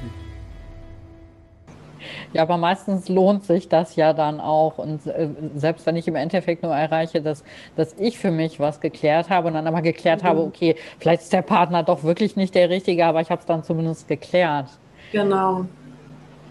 Ja, 2.32 2.44
aber 2.44 2.58
meistens 2.58 3.10
lohnt 3.10 3.44
sich 3.44 3.68
das 3.68 3.96
ja 3.96 4.14
dann 4.14 4.40
auch. 4.40 4.78
Und 4.78 5.06
äh, 5.06 5.30
selbst 5.56 5.86
wenn 5.86 5.96
ich 5.96 6.08
im 6.08 6.16
Endeffekt 6.16 6.64
nur 6.64 6.74
erreiche, 6.74 7.22
dass, 7.22 7.44
dass 7.76 7.94
ich 8.00 8.18
für 8.18 8.32
mich 8.32 8.60
was 8.60 8.80
geklärt 8.80 9.30
habe 9.30 9.50
und 9.50 9.56
dann 9.56 9.68
aber 9.68 9.82
geklärt 9.82 10.24
mhm. 10.24 10.28
habe, 10.28 10.42
okay, 10.42 10.76
vielleicht 11.00 11.24
ist 11.24 11.34
der 11.34 11.42
Partner 11.42 11.84
doch 11.84 12.04
wirklich 12.04 12.36
nicht 12.36 12.56
der 12.56 12.70
Richtige, 12.70 13.06
aber 13.06 13.22
ich 13.22 13.30
habe 13.30 13.42
es 13.42 13.46
dann 13.46 13.64
zumindest 13.64 14.08
geklärt. 14.08 14.70
Genau. 15.12 15.66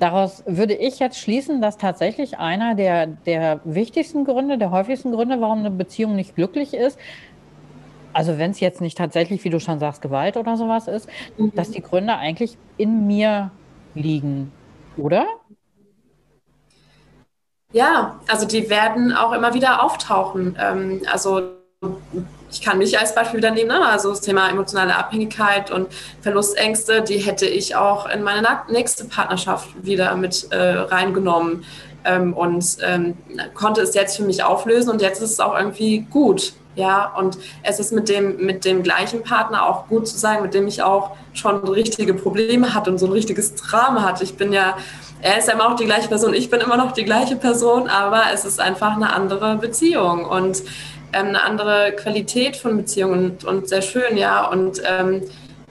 Daraus 0.00 0.44
würde 0.46 0.74
ich 0.74 0.98
jetzt 1.00 1.18
schließen, 1.18 1.60
dass 1.60 1.76
tatsächlich 1.76 2.38
einer 2.38 2.74
der, 2.74 3.06
der 3.06 3.60
wichtigsten 3.64 4.24
Gründe, 4.24 4.56
der 4.56 4.70
häufigsten 4.70 5.12
Gründe, 5.12 5.40
warum 5.40 5.58
eine 5.58 5.70
Beziehung 5.70 6.14
nicht 6.14 6.36
glücklich 6.36 6.72
ist, 6.74 6.98
also 8.12 8.38
wenn 8.38 8.52
es 8.52 8.60
jetzt 8.60 8.80
nicht 8.80 8.96
tatsächlich, 8.96 9.44
wie 9.44 9.50
du 9.50 9.60
schon 9.60 9.78
sagst, 9.78 10.02
Gewalt 10.02 10.36
oder 10.36 10.56
sowas 10.56 10.88
ist, 10.88 11.08
mhm. 11.36 11.54
dass 11.54 11.70
die 11.70 11.82
Gründe 11.82 12.16
eigentlich 12.16 12.56
in 12.76 13.06
mir 13.06 13.50
liegen, 13.94 14.52
oder? 14.96 15.26
Ja, 17.72 18.18
also 18.28 18.46
die 18.46 18.70
werden 18.70 19.12
auch 19.12 19.32
immer 19.32 19.52
wieder 19.52 19.82
auftauchen. 19.82 20.56
Ähm, 20.58 21.02
also 21.12 21.57
ich 22.50 22.60
kann 22.60 22.78
mich 22.78 22.98
als 22.98 23.14
Beispiel 23.14 23.38
wieder 23.38 23.52
nehmen, 23.52 23.68
ne? 23.68 23.84
also 23.86 24.10
das 24.10 24.20
Thema 24.20 24.48
emotionale 24.48 24.96
Abhängigkeit 24.96 25.70
und 25.70 25.86
Verlustängste, 26.22 27.02
die 27.02 27.18
hätte 27.18 27.46
ich 27.46 27.76
auch 27.76 28.08
in 28.08 28.22
meine 28.22 28.48
nächste 28.68 29.04
Partnerschaft 29.04 29.68
wieder 29.84 30.16
mit 30.16 30.48
äh, 30.50 30.56
reingenommen 30.56 31.64
ähm, 32.04 32.32
und 32.32 32.78
ähm, 32.82 33.16
konnte 33.54 33.82
es 33.82 33.94
jetzt 33.94 34.16
für 34.16 34.24
mich 34.24 34.42
auflösen 34.42 34.90
und 34.90 35.02
jetzt 35.02 35.22
ist 35.22 35.30
es 35.30 35.40
auch 35.40 35.56
irgendwie 35.56 36.00
gut. 36.10 36.52
Ja, 36.74 37.12
und 37.16 37.38
es 37.64 37.80
ist 37.80 37.92
mit 37.92 38.08
dem, 38.08 38.36
mit 38.36 38.64
dem 38.64 38.84
gleichen 38.84 39.24
Partner 39.24 39.66
auch 39.66 39.88
gut 39.88 40.06
zu 40.06 40.16
sein, 40.16 40.42
mit 40.42 40.54
dem 40.54 40.68
ich 40.68 40.80
auch 40.80 41.16
schon 41.32 41.66
richtige 41.66 42.14
Probleme 42.14 42.72
hatte 42.72 42.90
und 42.90 42.98
so 42.98 43.06
ein 43.06 43.12
richtiges 43.12 43.56
Drama 43.56 44.02
hatte. 44.02 44.22
Ich 44.22 44.36
bin 44.36 44.52
ja, 44.52 44.76
er 45.20 45.38
ist 45.38 45.48
ja 45.48 45.54
immer 45.54 45.68
noch 45.70 45.74
die 45.74 45.86
gleiche 45.86 46.06
Person, 46.06 46.34
ich 46.34 46.50
bin 46.50 46.60
immer 46.60 46.76
noch 46.76 46.92
die 46.92 47.04
gleiche 47.04 47.34
Person, 47.34 47.88
aber 47.88 48.22
es 48.32 48.44
ist 48.44 48.60
einfach 48.60 48.94
eine 48.94 49.12
andere 49.12 49.56
Beziehung. 49.56 50.24
Und 50.24 50.62
eine 51.12 51.42
andere 51.42 51.92
Qualität 51.92 52.56
von 52.56 52.76
Beziehungen 52.76 53.30
und, 53.30 53.44
und 53.44 53.68
sehr 53.68 53.82
schön, 53.82 54.16
ja. 54.16 54.46
Und 54.48 54.82
ähm, 54.84 55.22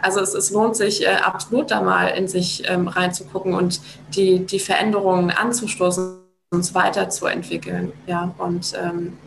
also 0.01 0.19
es, 0.19 0.33
es, 0.33 0.51
lohnt 0.51 0.75
sich 0.75 1.05
äh, 1.05 1.15
absolut 1.23 1.71
da 1.71 1.81
mal 1.81 2.07
in 2.07 2.27
sich 2.27 2.63
ähm, 2.67 2.87
reinzugucken 2.87 3.53
und 3.53 3.81
die, 4.15 4.45
die 4.45 4.59
Veränderungen 4.59 5.31
anzustoßen, 5.31 6.19
uns 6.51 6.73
weiterzuentwickeln, 6.73 7.91
ja. 8.05 8.33
Und 8.37 8.73
ähm, 8.81 9.17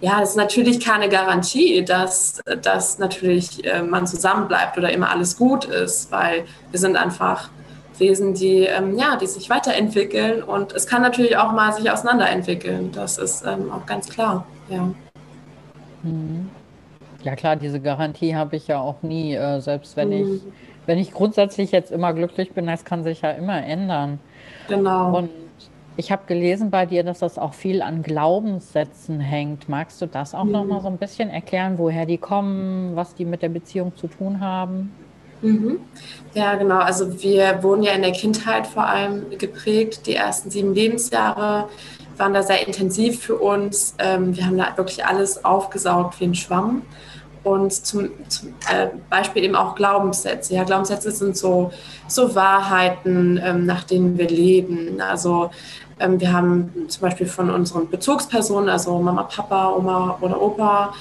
ja, 0.00 0.20
es 0.22 0.30
ist 0.30 0.36
natürlich 0.36 0.84
keine 0.84 1.08
Garantie, 1.08 1.84
dass, 1.84 2.40
dass 2.62 2.98
natürlich 2.98 3.64
äh, 3.64 3.82
man 3.82 4.06
zusammenbleibt 4.06 4.76
oder 4.76 4.92
immer 4.92 5.10
alles 5.10 5.36
gut 5.36 5.64
ist, 5.64 6.10
weil 6.12 6.44
wir 6.70 6.78
sind 6.78 6.96
einfach 6.96 7.48
Wesen, 7.98 8.34
die, 8.34 8.64
ähm, 8.64 8.98
ja, 8.98 9.16
die 9.16 9.26
sich 9.26 9.48
weiterentwickeln 9.48 10.42
und 10.42 10.72
es 10.72 10.86
kann 10.86 11.00
natürlich 11.00 11.36
auch 11.38 11.52
mal 11.52 11.72
sich 11.72 11.90
auseinanderentwickeln. 11.90 12.92
Das 12.92 13.16
ist 13.16 13.44
ähm, 13.46 13.72
auch 13.72 13.86
ganz 13.86 14.08
klar, 14.08 14.46
ja. 14.68 14.90
Mhm. 16.02 16.50
Ja 17.22 17.34
klar, 17.34 17.56
diese 17.56 17.80
Garantie 17.80 18.36
habe 18.36 18.56
ich 18.56 18.68
ja 18.68 18.80
auch 18.80 19.02
nie, 19.02 19.34
äh, 19.34 19.60
selbst 19.60 19.96
wenn 19.96 20.12
ich, 20.12 20.26
mhm. 20.26 20.52
wenn 20.86 20.98
ich 20.98 21.12
grundsätzlich 21.12 21.72
jetzt 21.72 21.90
immer 21.90 22.12
glücklich 22.12 22.52
bin, 22.52 22.66
das 22.66 22.84
kann 22.84 23.02
sich 23.02 23.22
ja 23.22 23.30
immer 23.30 23.64
ändern. 23.64 24.20
Genau. 24.68 25.16
Und 25.16 25.30
ich 25.96 26.12
habe 26.12 26.22
gelesen 26.26 26.70
bei 26.70 26.84
dir, 26.84 27.02
dass 27.02 27.20
das 27.20 27.38
auch 27.38 27.54
viel 27.54 27.80
an 27.80 28.02
Glaubenssätzen 28.02 29.18
hängt. 29.18 29.68
Magst 29.68 30.00
du 30.02 30.06
das 30.06 30.34
auch 30.34 30.44
mhm. 30.44 30.52
noch 30.52 30.64
mal 30.66 30.80
so 30.80 30.88
ein 30.88 30.98
bisschen 30.98 31.30
erklären, 31.30 31.78
woher 31.78 32.06
die 32.06 32.18
kommen, 32.18 32.94
was 32.94 33.14
die 33.14 33.24
mit 33.24 33.42
der 33.42 33.48
Beziehung 33.48 33.96
zu 33.96 34.06
tun 34.06 34.40
haben? 34.40 34.92
Mhm. 35.42 35.80
Ja, 36.34 36.54
genau. 36.54 36.78
Also 36.78 37.22
wir 37.22 37.62
wurden 37.62 37.82
ja 37.82 37.92
in 37.92 38.02
der 38.02 38.12
Kindheit 38.12 38.66
vor 38.66 38.86
allem 38.86 39.30
geprägt, 39.38 40.06
die 40.06 40.14
ersten 40.14 40.50
sieben 40.50 40.74
Lebensjahre 40.74 41.68
waren 42.18 42.34
da 42.34 42.42
sehr 42.42 42.66
intensiv 42.66 43.20
für 43.20 43.36
uns. 43.36 43.94
Ähm, 43.98 44.36
wir 44.36 44.46
haben 44.46 44.58
da 44.58 44.76
wirklich 44.76 45.04
alles 45.04 45.44
aufgesaugt 45.44 46.20
wie 46.20 46.24
ein 46.24 46.34
Schwamm. 46.34 46.82
Und 47.44 47.72
zum, 47.72 48.10
zum 48.28 48.48
äh, 48.72 48.88
Beispiel 49.08 49.44
eben 49.44 49.54
auch 49.54 49.76
Glaubenssätze. 49.76 50.54
Ja, 50.54 50.64
Glaubenssätze 50.64 51.12
sind 51.12 51.36
so, 51.36 51.70
so 52.08 52.34
Wahrheiten, 52.34 53.40
ähm, 53.42 53.66
nach 53.66 53.84
denen 53.84 54.18
wir 54.18 54.28
leben. 54.28 55.00
Also 55.00 55.50
ähm, 56.00 56.20
wir 56.20 56.32
haben 56.32 56.72
zum 56.88 57.02
Beispiel 57.02 57.26
von 57.26 57.50
unseren 57.50 57.88
Bezugspersonen, 57.88 58.68
also 58.68 58.98
Mama, 58.98 59.22
Papa, 59.22 59.70
Oma 59.76 60.18
oder 60.20 60.42
Opa, 60.42 60.92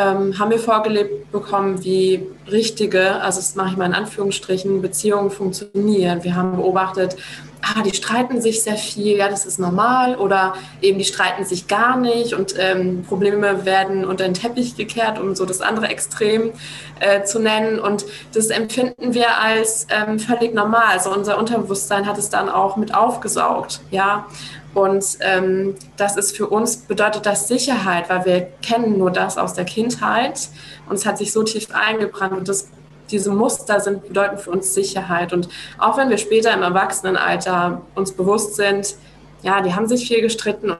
ähm, 0.00 0.38
haben 0.38 0.50
wir 0.50 0.58
vorgelebt 0.58 1.30
bekommen, 1.32 1.84
wie 1.84 2.26
richtige, 2.50 3.20
also 3.22 3.38
das 3.38 3.54
mache 3.54 3.70
ich 3.70 3.76
mal 3.76 3.86
in 3.86 3.94
Anführungsstrichen, 3.94 4.82
Beziehungen 4.82 5.30
funktionieren. 5.30 6.24
Wir 6.24 6.34
haben 6.34 6.56
beobachtet, 6.56 7.16
ah, 7.62 7.82
die 7.82 7.94
streiten 7.94 8.40
sich 8.40 8.62
sehr 8.62 8.76
viel, 8.76 9.16
ja, 9.18 9.28
das 9.28 9.44
ist 9.46 9.58
normal, 9.58 10.16
oder 10.16 10.54
eben 10.80 10.98
die 10.98 11.04
streiten 11.04 11.44
sich 11.44 11.68
gar 11.68 11.96
nicht 11.96 12.34
und 12.34 12.54
ähm, 12.58 13.04
Probleme 13.06 13.64
werden 13.64 14.04
unter 14.04 14.24
den 14.24 14.34
Teppich 14.34 14.76
gekehrt, 14.76 15.18
um 15.18 15.34
so 15.34 15.44
das 15.44 15.60
andere 15.60 15.88
Extrem 15.88 16.52
äh, 17.00 17.24
zu 17.24 17.38
nennen. 17.38 17.78
Und 17.78 18.04
das 18.32 18.48
empfinden 18.48 19.14
wir 19.14 19.38
als 19.38 19.86
ähm, 19.90 20.18
völlig 20.18 20.54
normal. 20.54 20.92
Also 20.92 21.12
unser 21.12 21.38
Unterbewusstsein 21.38 22.06
hat 22.06 22.18
es 22.18 22.30
dann 22.30 22.48
auch 22.48 22.76
mit 22.76 22.94
aufgesaugt, 22.94 23.80
ja. 23.90 24.26
Und 24.74 25.18
ähm, 25.20 25.74
das 25.96 26.16
ist 26.16 26.36
für 26.36 26.46
uns, 26.46 26.76
bedeutet 26.76 27.26
das 27.26 27.48
Sicherheit, 27.48 28.08
weil 28.08 28.24
wir 28.24 28.40
kennen 28.62 28.98
nur 28.98 29.10
das 29.10 29.36
aus 29.36 29.54
der 29.54 29.64
Kindheit 29.64 30.48
und 30.88 30.96
es 30.96 31.06
hat 31.06 31.18
sich 31.18 31.32
so 31.32 31.42
tief 31.42 31.68
eingebrannt 31.72 32.32
und 32.32 32.48
das, 32.48 32.68
diese 33.10 33.32
Muster 33.32 33.80
sind, 33.80 34.06
bedeuten 34.06 34.38
für 34.38 34.52
uns 34.52 34.72
Sicherheit. 34.72 35.32
Und 35.32 35.48
auch 35.78 35.96
wenn 35.96 36.08
wir 36.08 36.18
später 36.18 36.54
im 36.54 36.62
Erwachsenenalter 36.62 37.82
uns 37.96 38.12
bewusst 38.12 38.54
sind, 38.54 38.94
ja, 39.42 39.60
die 39.60 39.74
haben 39.74 39.88
sich 39.88 40.06
viel 40.06 40.20
gestritten 40.20 40.76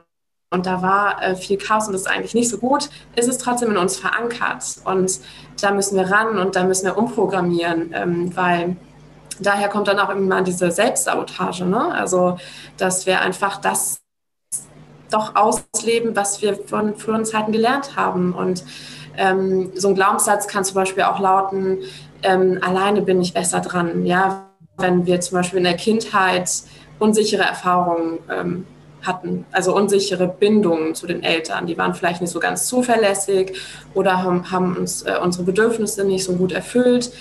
und 0.53 0.65
da 0.65 0.81
war 0.81 1.21
äh, 1.21 1.35
viel 1.35 1.57
Chaos 1.57 1.87
und 1.87 1.93
das 1.93 2.01
ist 2.01 2.07
eigentlich 2.07 2.33
nicht 2.33 2.49
so 2.49 2.57
gut, 2.57 2.89
ist 3.15 3.27
es 3.27 3.37
trotzdem 3.37 3.71
in 3.71 3.77
uns 3.77 3.97
verankert. 3.97 4.63
Und 4.85 5.19
da 5.61 5.71
müssen 5.71 5.97
wir 5.97 6.09
ran 6.09 6.37
und 6.37 6.55
da 6.55 6.63
müssen 6.63 6.85
wir 6.85 6.97
umprogrammieren, 6.97 7.91
ähm, 7.93 8.35
weil 8.35 8.75
daher 9.41 9.69
kommt 9.69 9.87
dann 9.87 9.99
auch 9.99 10.09
immer 10.09 10.41
diese 10.41 10.71
Selbstsabotage. 10.71 11.65
Ne? 11.65 11.93
Also, 11.93 12.37
dass 12.77 13.05
wir 13.05 13.21
einfach 13.21 13.57
das 13.57 14.01
doch 15.09 15.35
ausleben, 15.35 16.15
was 16.15 16.41
wir 16.41 16.55
von 16.55 16.95
früheren 16.95 17.25
Zeiten 17.25 17.51
gelernt 17.51 17.95
haben. 17.95 18.33
Und 18.33 18.63
ähm, 19.17 19.71
so 19.75 19.89
ein 19.89 19.95
Glaubenssatz 19.95 20.47
kann 20.47 20.63
zum 20.63 20.75
Beispiel 20.75 21.03
auch 21.03 21.19
lauten, 21.19 21.79
ähm, 22.23 22.59
alleine 22.61 23.01
bin 23.01 23.21
ich 23.21 23.33
besser 23.33 23.59
dran. 23.59 24.05
Ja, 24.05 24.49
wenn 24.77 25.05
wir 25.05 25.19
zum 25.19 25.37
Beispiel 25.37 25.57
in 25.57 25.65
der 25.65 25.75
Kindheit 25.75 26.49
unsichere 26.99 27.43
Erfahrungen 27.43 28.19
ähm, 28.29 28.65
hatten, 29.01 29.45
also 29.51 29.75
unsichere 29.75 30.27
Bindungen 30.27 30.93
zu 30.95 31.07
den 31.07 31.23
Eltern. 31.23 31.65
Die 31.65 31.77
waren 31.77 31.93
vielleicht 31.95 32.21
nicht 32.21 32.29
so 32.29 32.39
ganz 32.39 32.67
zuverlässig 32.67 33.59
oder 33.93 34.23
haben, 34.23 34.51
haben 34.51 34.77
uns 34.77 35.01
äh, 35.01 35.15
unsere 35.21 35.43
Bedürfnisse 35.43 36.03
nicht 36.03 36.23
so 36.23 36.33
gut 36.33 36.51
erfüllt 36.51 37.11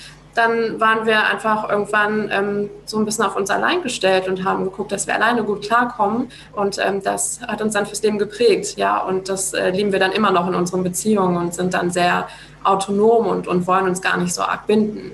dann 0.40 0.80
waren 0.80 1.06
wir 1.06 1.26
einfach 1.26 1.68
irgendwann 1.68 2.30
ähm, 2.32 2.70
so 2.86 2.98
ein 2.98 3.04
bisschen 3.04 3.24
auf 3.24 3.36
uns 3.36 3.50
allein 3.50 3.82
gestellt 3.82 4.26
und 4.26 4.44
haben 4.44 4.64
geguckt, 4.64 4.90
dass 4.90 5.06
wir 5.06 5.14
alleine 5.14 5.44
gut 5.44 5.62
klarkommen. 5.62 6.30
Und 6.54 6.78
ähm, 6.78 7.02
das 7.02 7.40
hat 7.42 7.60
uns 7.60 7.74
dann 7.74 7.86
fürs 7.86 8.02
Leben 8.02 8.18
geprägt, 8.18 8.76
ja. 8.76 8.98
Und 9.02 9.28
das 9.28 9.52
äh, 9.52 9.70
lieben 9.70 9.92
wir 9.92 9.98
dann 9.98 10.12
immer 10.12 10.30
noch 10.30 10.48
in 10.48 10.54
unseren 10.54 10.82
Beziehungen 10.82 11.36
und 11.36 11.54
sind 11.54 11.74
dann 11.74 11.90
sehr 11.90 12.26
autonom 12.64 13.26
und, 13.26 13.46
und 13.48 13.66
wollen 13.66 13.86
uns 13.86 14.00
gar 14.00 14.16
nicht 14.16 14.32
so 14.32 14.42
arg 14.42 14.66
binden. 14.66 15.12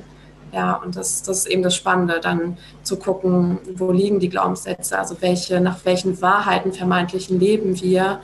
Ja, 0.52 0.74
und 0.74 0.96
das, 0.96 1.22
das 1.22 1.38
ist 1.38 1.46
eben 1.46 1.62
das 1.62 1.74
Spannende, 1.74 2.20
dann 2.22 2.56
zu 2.82 2.98
gucken, 2.98 3.58
wo 3.74 3.90
liegen 3.90 4.20
die 4.20 4.28
Glaubenssätze, 4.28 4.98
also 4.98 5.16
welche, 5.20 5.60
nach 5.60 5.84
welchen 5.84 6.22
Wahrheiten 6.22 6.72
vermeintlichen 6.72 7.38
leben 7.40 7.78
wir 7.82 8.20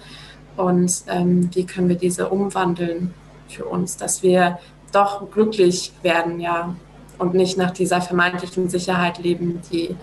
und 0.57 1.03
ähm, 1.09 1.51
wie 1.53 1.67
können 1.67 1.89
wir 1.89 1.97
diese 1.97 2.29
umwandeln 2.29 3.13
für 3.49 3.65
uns, 3.67 3.97
dass 3.97 4.23
wir 4.23 4.59
doch 4.93 5.31
glücklich 5.31 5.93
werden, 6.03 6.41
ja, 6.41 6.75
und 7.23 7.35
nicht 7.35 7.57
nach 7.57 7.71
dieser 7.71 8.01
vermeintlichen 8.01 8.69
Sicherheit 8.69 9.19
leben, 9.19 9.63
die, 9.71 9.97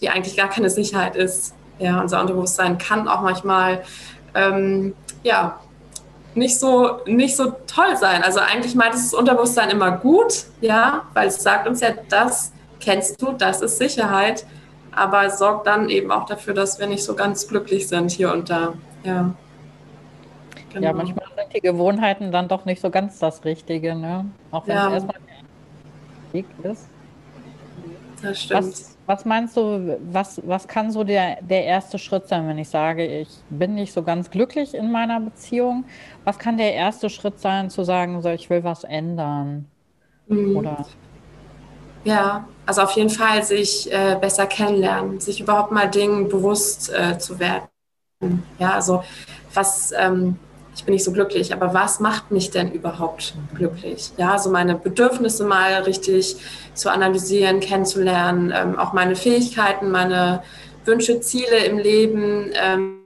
die 0.00 0.08
eigentlich 0.08 0.36
gar 0.36 0.48
keine 0.48 0.70
Sicherheit 0.70 1.14
ist. 1.14 1.54
Ja, 1.78 2.00
unser 2.00 2.20
Unterbewusstsein 2.20 2.78
kann 2.78 3.06
auch 3.06 3.20
manchmal 3.20 3.82
ähm, 4.34 4.94
ja, 5.22 5.60
nicht 6.34 6.58
so, 6.58 6.98
nicht 7.06 7.36
so 7.36 7.52
toll 7.66 7.96
sein. 7.96 8.22
Also 8.22 8.40
eigentlich 8.40 8.74
meint 8.74 8.94
es 8.94 9.10
das 9.10 9.14
Unterbewusstsein 9.14 9.70
immer 9.70 9.92
gut, 9.92 10.46
ja, 10.60 11.02
weil 11.12 11.28
es 11.28 11.42
sagt 11.42 11.68
uns 11.68 11.80
ja, 11.80 11.90
das 12.08 12.52
kennst 12.80 13.20
du, 13.20 13.32
das 13.32 13.60
ist 13.60 13.78
Sicherheit, 13.78 14.46
aber 14.92 15.26
es 15.26 15.38
sorgt 15.38 15.66
dann 15.66 15.88
eben 15.88 16.10
auch 16.10 16.26
dafür, 16.26 16.54
dass 16.54 16.78
wir 16.78 16.86
nicht 16.86 17.04
so 17.04 17.14
ganz 17.14 17.46
glücklich 17.46 17.88
sind 17.88 18.10
hier 18.10 18.32
und 18.32 18.50
da. 18.50 18.74
Ja, 19.04 19.34
genau. 20.72 20.86
ja 20.86 20.92
manchmal 20.92 21.26
sind 21.36 21.54
die 21.54 21.60
Gewohnheiten 21.60 22.32
dann 22.32 22.48
doch 22.48 22.64
nicht 22.64 22.80
so 22.80 22.90
ganz 22.90 23.18
das 23.18 23.44
Richtige, 23.44 23.94
ne? 23.94 24.26
Auch 24.50 24.66
wenn 24.66 24.76
ja. 24.76 24.86
es 24.88 24.94
erstmal 24.94 25.16
Weg 26.34 26.46
ist. 26.62 26.88
Das 28.20 28.42
stimmt. 28.42 28.64
Was, 28.64 28.96
was 29.06 29.24
meinst 29.24 29.56
du, 29.56 29.98
was, 30.10 30.40
was 30.44 30.66
kann 30.66 30.90
so 30.90 31.04
der, 31.04 31.40
der 31.42 31.64
erste 31.64 31.98
Schritt 31.98 32.26
sein, 32.26 32.48
wenn 32.48 32.58
ich 32.58 32.68
sage, 32.68 33.06
ich 33.06 33.28
bin 33.50 33.74
nicht 33.74 33.92
so 33.92 34.02
ganz 34.02 34.30
glücklich 34.30 34.74
in 34.74 34.90
meiner 34.90 35.20
Beziehung? 35.20 35.84
Was 36.24 36.38
kann 36.38 36.56
der 36.56 36.74
erste 36.74 37.08
Schritt 37.10 37.38
sein, 37.38 37.70
zu 37.70 37.84
sagen, 37.84 38.20
so, 38.22 38.30
ich 38.30 38.50
will 38.50 38.64
was 38.64 38.84
ändern? 38.84 39.66
Mhm. 40.26 40.56
Oder? 40.56 40.86
Ja, 42.04 42.46
also 42.66 42.82
auf 42.82 42.92
jeden 42.92 43.10
Fall 43.10 43.42
sich 43.42 43.90
äh, 43.92 44.16
besser 44.20 44.46
kennenlernen, 44.46 45.20
sich 45.20 45.40
überhaupt 45.40 45.72
mal 45.72 45.88
Dingen 45.88 46.28
bewusst 46.28 46.92
äh, 46.92 47.18
zu 47.18 47.38
werden. 47.38 47.68
Ja, 48.58 48.72
also 48.74 49.04
was, 49.52 49.92
ähm, 49.96 50.38
ich 50.74 50.84
bin 50.84 50.94
nicht 50.94 51.04
so 51.04 51.12
glücklich, 51.12 51.52
aber 51.52 51.72
was 51.72 52.00
macht 52.00 52.30
mich 52.30 52.50
denn 52.50 52.72
überhaupt 52.72 53.34
glücklich? 53.54 54.10
Ja, 54.16 54.38
so 54.38 54.50
meine 54.50 54.74
Bedürfnisse 54.74 55.44
mal 55.44 55.82
richtig 55.82 56.36
zu 56.74 56.90
analysieren, 56.90 57.60
kennenzulernen, 57.60 58.52
ähm, 58.54 58.78
auch 58.78 58.92
meine 58.92 59.14
Fähigkeiten, 59.14 59.90
meine 59.90 60.42
Wünsche, 60.84 61.20
Ziele 61.20 61.64
im 61.64 61.78
Leben, 61.78 62.50
ähm, 62.54 63.04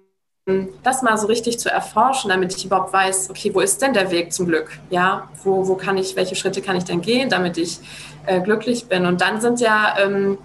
das 0.83 1.03
mal 1.03 1.19
so 1.19 1.27
richtig 1.27 1.59
zu 1.59 1.71
erforschen, 1.71 2.31
damit 2.31 2.57
ich 2.57 2.65
überhaupt 2.65 2.93
weiß, 2.93 3.29
okay, 3.29 3.55
wo 3.55 3.61
ist 3.61 3.83
denn 3.83 3.93
der 3.93 4.11
Weg 4.11 4.33
zum 4.33 4.47
Glück? 4.47 4.79
Ja, 4.89 5.29
wo, 5.45 5.69
wo 5.69 5.75
kann 5.75 5.99
ich, 5.99 6.17
welche 6.17 6.37
Schritte 6.37 6.63
kann 6.63 6.75
ich 6.75 6.85
denn 6.85 7.03
gehen, 7.03 7.29
damit 7.29 7.59
ich 7.59 7.81
äh, 8.25 8.41
glücklich 8.41 8.87
bin? 8.87 9.05
Und 9.05 9.21
dann 9.21 9.43
sind 9.43 9.61
ja 9.61 9.95
ähm, 10.03 10.39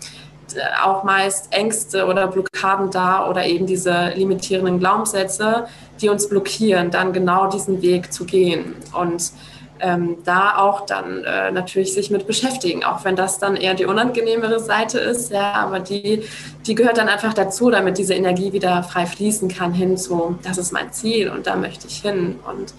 auch 0.83 1.03
meist 1.03 1.53
Ängste 1.53 2.05
oder 2.05 2.27
Blockaden 2.27 2.91
da 2.91 3.29
oder 3.29 3.45
eben 3.45 3.65
diese 3.65 4.09
limitierenden 4.15 4.79
Glaubenssätze, 4.79 5.67
die 6.01 6.09
uns 6.09 6.29
blockieren, 6.29 6.91
dann 6.91 7.13
genau 7.13 7.49
diesen 7.49 7.81
Weg 7.81 8.13
zu 8.13 8.25
gehen. 8.25 8.75
Und 8.93 9.31
ähm, 9.79 10.17
da 10.23 10.57
auch 10.57 10.85
dann 10.85 11.23
äh, 11.25 11.51
natürlich 11.51 11.93
sich 11.93 12.09
mit 12.09 12.25
beschäftigen, 12.25 12.83
auch 12.83 13.03
wenn 13.03 13.15
das 13.15 13.39
dann 13.39 13.55
eher 13.55 13.73
die 13.73 13.85
unangenehmere 13.85 14.59
Seite 14.59 14.99
ist, 14.99 15.31
ja, 15.31 15.53
aber 15.53 15.79
die, 15.79 16.23
die 16.65 16.75
gehört 16.75 16.97
dann 16.97 17.09
einfach 17.09 17.33
dazu, 17.33 17.69
damit 17.69 17.97
diese 17.97 18.13
Energie 18.13 18.53
wieder 18.53 18.83
frei 18.83 19.05
fließen 19.05 19.49
kann 19.49 19.73
hin 19.73 19.97
zu, 19.97 20.39
das 20.43 20.57
ist 20.57 20.71
mein 20.71 20.93
Ziel 20.93 21.29
und 21.29 21.47
da 21.47 21.55
möchte 21.57 21.87
ich 21.87 22.01
hin. 22.01 22.39
Und 22.49 22.73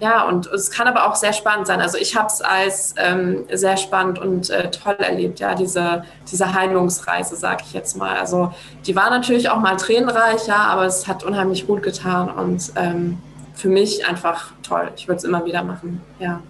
ja, 0.00 0.28
und 0.28 0.46
es 0.46 0.70
kann 0.70 0.86
aber 0.86 1.08
auch 1.08 1.16
sehr 1.16 1.32
spannend 1.32 1.66
sein. 1.66 1.80
Also 1.80 1.98
ich 1.98 2.16
habe 2.16 2.28
es 2.28 2.40
als 2.40 2.94
ähm, 2.98 3.44
sehr 3.52 3.76
spannend 3.76 4.18
und 4.18 4.48
äh, 4.50 4.70
toll 4.70 4.96
erlebt, 4.98 5.40
ja, 5.40 5.54
diese, 5.54 6.04
diese 6.30 6.54
Heilungsreise, 6.54 7.34
sage 7.34 7.64
ich 7.66 7.72
jetzt 7.72 7.96
mal. 7.96 8.16
Also 8.16 8.52
die 8.86 8.94
war 8.94 9.10
natürlich 9.10 9.50
auch 9.50 9.58
mal 9.58 9.76
tränenreich, 9.76 10.46
ja, 10.46 10.58
aber 10.58 10.86
es 10.86 11.08
hat 11.08 11.24
unheimlich 11.24 11.66
gut 11.66 11.82
getan 11.82 12.30
und 12.30 12.72
ähm, 12.76 13.18
für 13.54 13.68
mich 13.68 14.06
einfach 14.06 14.52
toll. 14.62 14.90
Ich 14.96 15.08
würde 15.08 15.18
es 15.18 15.24
immer 15.24 15.44
wieder 15.44 15.64
machen, 15.64 16.00
ja. 16.20 16.40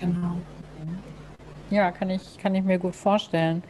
Genau. 0.00 0.36
Ja, 1.70 1.92
kann 1.92 2.10
ich, 2.10 2.38
kann 2.38 2.54
ich 2.54 2.64
mir 2.64 2.78
gut 2.78 2.96
vorstellen. 2.96 3.62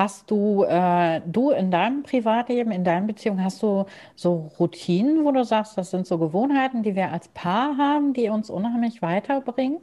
Hast 0.00 0.30
du, 0.30 0.64
äh, 0.64 1.20
du 1.26 1.50
in 1.50 1.70
deinem 1.70 2.04
Privatleben, 2.04 2.72
in 2.72 2.84
deiner 2.84 3.06
Beziehung, 3.06 3.44
hast 3.44 3.62
du 3.62 3.84
so 4.16 4.50
Routinen, 4.58 5.26
wo 5.26 5.30
du 5.30 5.44
sagst, 5.44 5.76
das 5.76 5.90
sind 5.90 6.06
so 6.06 6.16
Gewohnheiten, 6.16 6.82
die 6.82 6.96
wir 6.96 7.12
als 7.12 7.28
Paar 7.28 7.76
haben, 7.76 8.14
die 8.14 8.30
uns 8.30 8.48
unheimlich 8.48 9.02
weiterbringen? 9.02 9.76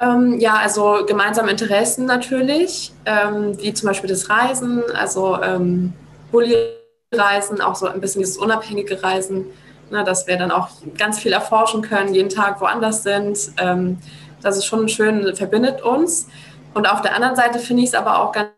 Ähm, 0.00 0.40
ja, 0.40 0.54
also 0.54 1.04
gemeinsame 1.06 1.52
Interessen 1.52 2.06
natürlich, 2.06 2.92
ähm, 3.06 3.56
wie 3.62 3.72
zum 3.72 3.86
Beispiel 3.86 4.10
das 4.10 4.28
Reisen, 4.28 4.82
also 4.96 5.40
ähm, 5.40 5.92
Bulli-Reisen, 6.32 7.60
auch 7.60 7.76
so 7.76 7.86
ein 7.86 8.00
bisschen 8.00 8.20
dieses 8.20 8.36
unabhängige 8.36 9.00
Reisen, 9.00 9.46
ne, 9.92 10.02
dass 10.02 10.26
wir 10.26 10.36
dann 10.36 10.50
auch 10.50 10.70
ganz 10.98 11.20
viel 11.20 11.32
erforschen 11.32 11.82
können, 11.82 12.12
jeden 12.12 12.30
Tag 12.30 12.60
woanders 12.60 13.04
sind. 13.04 13.52
Ähm, 13.58 13.98
das 14.42 14.58
ist 14.58 14.66
schon 14.66 14.88
schön, 14.88 15.36
verbindet 15.36 15.82
uns. 15.82 16.26
Und 16.74 16.86
auf 16.86 17.02
der 17.02 17.14
anderen 17.14 17.36
Seite 17.36 17.58
finde 17.58 17.82
ich 17.82 17.90
es 17.90 17.94
aber 17.94 18.20
auch 18.20 18.32
ganz, 18.32 18.50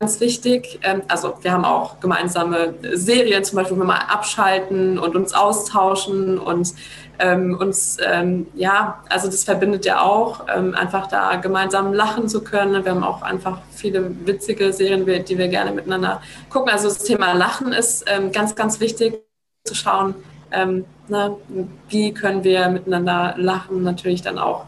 ganz 0.00 0.20
wichtig, 0.20 0.80
ähm, 0.82 1.02
also 1.08 1.34
wir 1.42 1.52
haben 1.52 1.64
auch 1.64 2.00
gemeinsame 2.00 2.74
Serien, 2.92 3.44
zum 3.44 3.56
Beispiel, 3.56 3.76
wo 3.76 3.80
wir 3.80 3.86
mal 3.86 3.98
abschalten 4.08 4.98
und 4.98 5.16
uns 5.16 5.34
austauschen 5.34 6.38
und 6.38 6.74
ähm, 7.18 7.56
uns, 7.58 7.96
ähm, 8.04 8.46
ja, 8.54 9.02
also 9.08 9.28
das 9.28 9.44
verbindet 9.44 9.84
ja 9.86 10.02
auch, 10.02 10.46
ähm, 10.54 10.74
einfach 10.74 11.06
da 11.06 11.36
gemeinsam 11.36 11.92
lachen 11.92 12.28
zu 12.28 12.42
können. 12.42 12.84
Wir 12.84 12.92
haben 12.92 13.04
auch 13.04 13.22
einfach 13.22 13.58
viele 13.70 14.26
witzige 14.26 14.72
Serien, 14.72 15.06
die 15.24 15.38
wir 15.38 15.48
gerne 15.48 15.72
miteinander 15.72 16.20
gucken. 16.50 16.70
Also 16.70 16.88
das 16.88 16.98
Thema 17.04 17.32
Lachen 17.32 17.72
ist 17.72 18.04
ähm, 18.08 18.32
ganz, 18.32 18.54
ganz 18.56 18.80
wichtig 18.80 19.22
zu 19.64 19.74
schauen, 19.74 20.14
ähm, 20.50 20.84
ne, 21.08 21.36
wie 21.88 22.12
können 22.12 22.44
wir 22.44 22.68
miteinander 22.68 23.34
lachen, 23.38 23.82
natürlich 23.82 24.22
dann 24.22 24.38
auch 24.38 24.66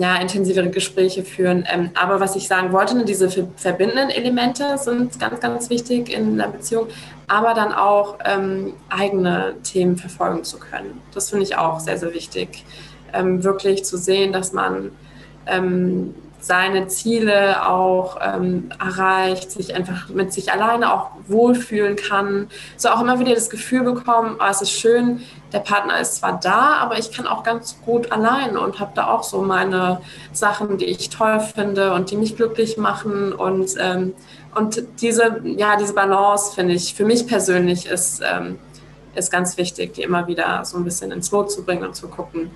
ja, 0.00 0.16
intensivere 0.16 0.70
Gespräche 0.70 1.22
führen. 1.22 1.66
Ähm, 1.70 1.90
aber 1.94 2.20
was 2.20 2.34
ich 2.34 2.48
sagen 2.48 2.72
wollte, 2.72 3.04
diese 3.04 3.28
verbindenden 3.56 4.08
Elemente 4.08 4.78
sind 4.78 5.20
ganz, 5.20 5.40
ganz 5.40 5.68
wichtig 5.68 6.10
in 6.10 6.38
der 6.38 6.48
Beziehung, 6.48 6.86
aber 7.28 7.52
dann 7.52 7.72
auch 7.74 8.18
ähm, 8.24 8.72
eigene 8.88 9.56
Themen 9.62 9.98
verfolgen 9.98 10.42
zu 10.42 10.58
können. 10.58 11.02
Das 11.12 11.28
finde 11.28 11.44
ich 11.44 11.58
auch 11.58 11.80
sehr, 11.80 11.98
sehr 11.98 12.14
wichtig. 12.14 12.64
Ähm, 13.12 13.44
wirklich 13.44 13.84
zu 13.84 13.98
sehen, 13.98 14.32
dass 14.32 14.54
man 14.54 14.90
ähm, 15.46 16.14
seine 16.40 16.88
Ziele 16.88 17.68
auch 17.68 18.18
ähm, 18.22 18.70
erreicht, 18.78 19.50
sich 19.50 19.74
einfach 19.74 20.08
mit 20.08 20.32
sich 20.32 20.52
alleine 20.52 20.92
auch 20.92 21.10
wohlfühlen 21.28 21.96
kann. 21.96 22.48
So 22.76 22.88
auch 22.88 23.00
immer 23.00 23.18
wieder 23.18 23.34
das 23.34 23.50
Gefühl 23.50 23.82
bekommen, 23.82 24.36
oh, 24.40 24.46
es 24.50 24.62
ist 24.62 24.72
schön, 24.72 25.20
der 25.52 25.60
Partner 25.60 26.00
ist 26.00 26.16
zwar 26.16 26.38
da, 26.40 26.76
aber 26.76 26.98
ich 26.98 27.12
kann 27.12 27.26
auch 27.26 27.42
ganz 27.42 27.76
gut 27.84 28.12
allein 28.12 28.56
und 28.56 28.80
habe 28.80 28.92
da 28.94 29.08
auch 29.08 29.22
so 29.22 29.42
meine 29.42 30.00
Sachen, 30.32 30.78
die 30.78 30.86
ich 30.86 31.10
toll 31.10 31.40
finde 31.40 31.92
und 31.92 32.10
die 32.10 32.16
mich 32.16 32.36
glücklich 32.36 32.76
machen. 32.76 33.32
Und, 33.32 33.74
ähm, 33.78 34.14
und 34.54 34.82
diese, 35.00 35.40
ja, 35.44 35.76
diese 35.76 35.94
Balance, 35.94 36.54
finde 36.54 36.74
ich, 36.74 36.94
für 36.94 37.04
mich 37.04 37.26
persönlich 37.26 37.86
ist, 37.86 38.22
ähm, 38.24 38.58
ist 39.14 39.32
ganz 39.32 39.56
wichtig, 39.56 39.94
die 39.94 40.02
immer 40.02 40.26
wieder 40.28 40.64
so 40.64 40.76
ein 40.76 40.84
bisschen 40.84 41.10
ins 41.10 41.30
Lot 41.32 41.50
zu 41.50 41.64
bringen 41.64 41.84
und 41.84 41.96
zu 41.96 42.08
gucken, 42.08 42.50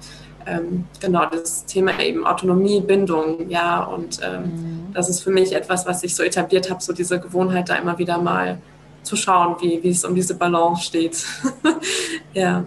ähm, 0.46 0.84
genau 1.00 1.26
das 1.26 1.64
Thema 1.66 1.98
eben 2.00 2.26
Autonomie, 2.26 2.80
Bindung, 2.80 3.48
ja, 3.48 3.82
und 3.84 4.20
ähm, 4.22 4.42
mhm. 4.42 4.92
das 4.92 5.08
ist 5.08 5.22
für 5.22 5.30
mich 5.30 5.54
etwas, 5.54 5.86
was 5.86 6.02
ich 6.02 6.14
so 6.14 6.22
etabliert 6.22 6.70
habe, 6.70 6.82
so 6.82 6.92
diese 6.92 7.20
Gewohnheit 7.20 7.68
da 7.68 7.76
immer 7.76 7.98
wieder 7.98 8.18
mal 8.18 8.58
zu 9.02 9.16
schauen, 9.16 9.56
wie, 9.60 9.82
wie 9.82 9.90
es 9.90 10.04
um 10.04 10.14
diese 10.14 10.34
Balance 10.34 10.84
steht. 10.84 11.24
ja. 12.34 12.64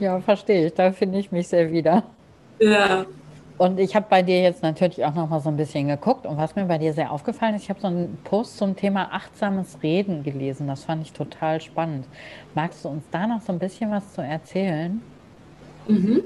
Ja, 0.00 0.20
verstehe 0.20 0.66
ich. 0.66 0.74
Da 0.74 0.92
finde 0.92 1.18
ich 1.18 1.30
mich 1.30 1.48
sehr 1.48 1.70
wieder. 1.70 2.02
Ja. 2.58 3.06
Und 3.56 3.78
ich 3.78 3.94
habe 3.94 4.06
bei 4.10 4.22
dir 4.22 4.42
jetzt 4.42 4.62
natürlich 4.62 5.04
auch 5.04 5.14
noch 5.14 5.28
mal 5.28 5.40
so 5.40 5.48
ein 5.48 5.56
bisschen 5.56 5.86
geguckt 5.86 6.26
und 6.26 6.36
was 6.36 6.56
mir 6.56 6.64
bei 6.64 6.78
dir 6.78 6.92
sehr 6.92 7.12
aufgefallen 7.12 7.54
ist, 7.54 7.62
ich 7.62 7.70
habe 7.70 7.80
so 7.80 7.86
einen 7.86 8.18
Post 8.24 8.58
zum 8.58 8.74
Thema 8.74 9.10
achtsames 9.12 9.78
Reden 9.80 10.24
gelesen. 10.24 10.66
Das 10.66 10.82
fand 10.82 11.02
ich 11.02 11.12
total 11.12 11.60
spannend. 11.60 12.06
Magst 12.56 12.84
du 12.84 12.88
uns 12.88 13.04
da 13.12 13.28
noch 13.28 13.40
so 13.42 13.52
ein 13.52 13.60
bisschen 13.60 13.92
was 13.92 14.12
zu 14.12 14.22
erzählen? 14.22 15.00
Mhm. 15.86 16.24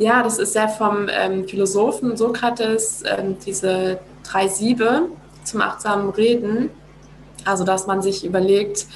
Ja, 0.00 0.22
das 0.22 0.38
ist 0.38 0.54
ja 0.54 0.66
vom 0.66 1.10
ähm, 1.10 1.46
Philosophen 1.46 2.16
Sokrates, 2.16 3.02
ähm, 3.04 3.36
diese 3.44 4.00
drei 4.22 4.48
Siebe 4.48 5.02
zum 5.44 5.60
achtsamen 5.60 6.08
Reden. 6.08 6.70
Also, 7.44 7.64
dass 7.64 7.86
man 7.86 8.00
sich 8.00 8.24
überlegt, 8.24 8.86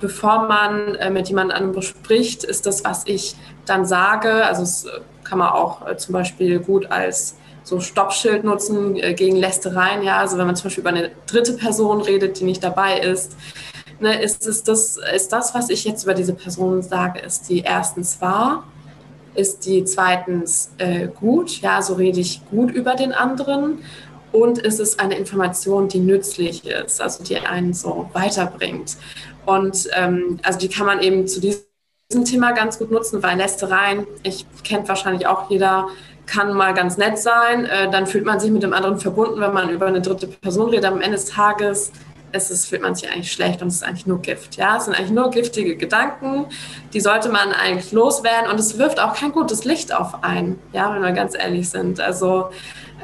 bevor 0.00 0.48
man 0.48 0.94
äh, 0.94 1.10
mit 1.10 1.28
jemand 1.28 1.52
anderem 1.52 1.82
spricht, 1.82 2.44
ist 2.44 2.64
das, 2.64 2.82
was 2.82 3.02
ich 3.04 3.36
dann 3.66 3.84
sage, 3.84 4.46
also 4.46 4.62
es 4.62 4.86
kann 5.22 5.38
man 5.38 5.50
auch 5.50 5.86
äh, 5.86 5.98
zum 5.98 6.14
Beispiel 6.14 6.58
gut 6.60 6.90
als 6.90 7.36
so 7.62 7.80
Stoppschild 7.80 8.44
nutzen 8.44 8.96
äh, 8.96 9.12
gegen 9.12 9.36
Lästereien. 9.36 10.02
Ja, 10.02 10.16
also 10.16 10.38
wenn 10.38 10.46
man 10.46 10.56
zum 10.56 10.64
Beispiel 10.64 10.80
über 10.80 10.90
eine 10.90 11.10
dritte 11.26 11.52
Person 11.58 12.00
redet, 12.00 12.40
die 12.40 12.44
nicht 12.44 12.64
dabei 12.64 13.00
ist, 13.00 13.36
ne, 14.00 14.18
ist, 14.22 14.46
ist, 14.46 14.66
das, 14.66 14.98
ist 15.14 15.30
das, 15.30 15.54
was 15.54 15.68
ich 15.68 15.84
jetzt 15.84 16.04
über 16.04 16.14
diese 16.14 16.32
Person 16.32 16.80
sage, 16.80 17.20
ist 17.20 17.50
die 17.50 17.60
erstens 17.60 18.18
wahr 18.22 18.64
ist 19.34 19.66
die 19.66 19.84
zweitens 19.84 20.70
äh, 20.78 21.08
gut, 21.08 21.60
ja, 21.60 21.82
so 21.82 21.94
rede 21.94 22.20
ich 22.20 22.40
gut 22.50 22.70
über 22.70 22.94
den 22.94 23.12
anderen 23.12 23.78
und 24.32 24.58
ist 24.58 24.80
es 24.80 24.98
eine 24.98 25.16
Information, 25.16 25.88
die 25.88 26.00
nützlich 26.00 26.66
ist, 26.66 27.00
also 27.00 27.22
die 27.22 27.38
einen 27.38 27.72
so 27.72 28.10
weiterbringt. 28.12 28.96
Und 29.46 29.88
ähm, 29.94 30.40
also 30.42 30.58
die 30.58 30.68
kann 30.68 30.86
man 30.86 31.00
eben 31.00 31.28
zu 31.28 31.40
diesem 31.40 32.24
Thema 32.24 32.52
ganz 32.52 32.78
gut 32.78 32.90
nutzen, 32.90 33.22
weil 33.22 33.36
Lästereien, 33.36 34.06
ich 34.22 34.46
kennt 34.64 34.88
wahrscheinlich 34.88 35.26
auch 35.26 35.50
jeder, 35.50 35.88
kann 36.26 36.54
mal 36.54 36.74
ganz 36.74 36.96
nett 36.96 37.18
sein. 37.18 37.66
Äh, 37.66 37.90
dann 37.90 38.06
fühlt 38.06 38.24
man 38.24 38.40
sich 38.40 38.50
mit 38.50 38.62
dem 38.62 38.72
anderen 38.72 38.98
verbunden, 38.98 39.40
wenn 39.40 39.52
man 39.52 39.70
über 39.70 39.86
eine 39.86 40.00
dritte 40.00 40.26
Person 40.26 40.70
redet. 40.70 40.86
Am 40.86 41.00
Ende 41.00 41.16
des 41.16 41.26
Tages 41.26 41.92
es, 42.34 42.66
fühlt 42.66 42.82
man 42.82 42.94
sich 42.94 43.10
eigentlich 43.10 43.32
schlecht 43.32 43.62
und 43.62 43.68
es 43.68 43.76
ist 43.76 43.84
eigentlich 43.84 44.06
nur 44.06 44.20
Gift. 44.20 44.56
Ja, 44.56 44.76
es 44.76 44.84
sind 44.84 44.94
eigentlich 44.94 45.10
nur 45.12 45.30
giftige 45.30 45.76
Gedanken, 45.76 46.46
die 46.92 47.00
sollte 47.00 47.28
man 47.28 47.52
eigentlich 47.52 47.92
loswerden 47.92 48.50
und 48.50 48.58
es 48.58 48.78
wirft 48.78 49.00
auch 49.00 49.14
kein 49.14 49.32
gutes 49.32 49.64
Licht 49.64 49.94
auf 49.94 50.22
einen, 50.22 50.58
ja, 50.72 50.94
wenn 50.94 51.02
wir 51.02 51.12
ganz 51.12 51.34
ehrlich 51.34 51.68
sind. 51.68 52.00
Also 52.00 52.50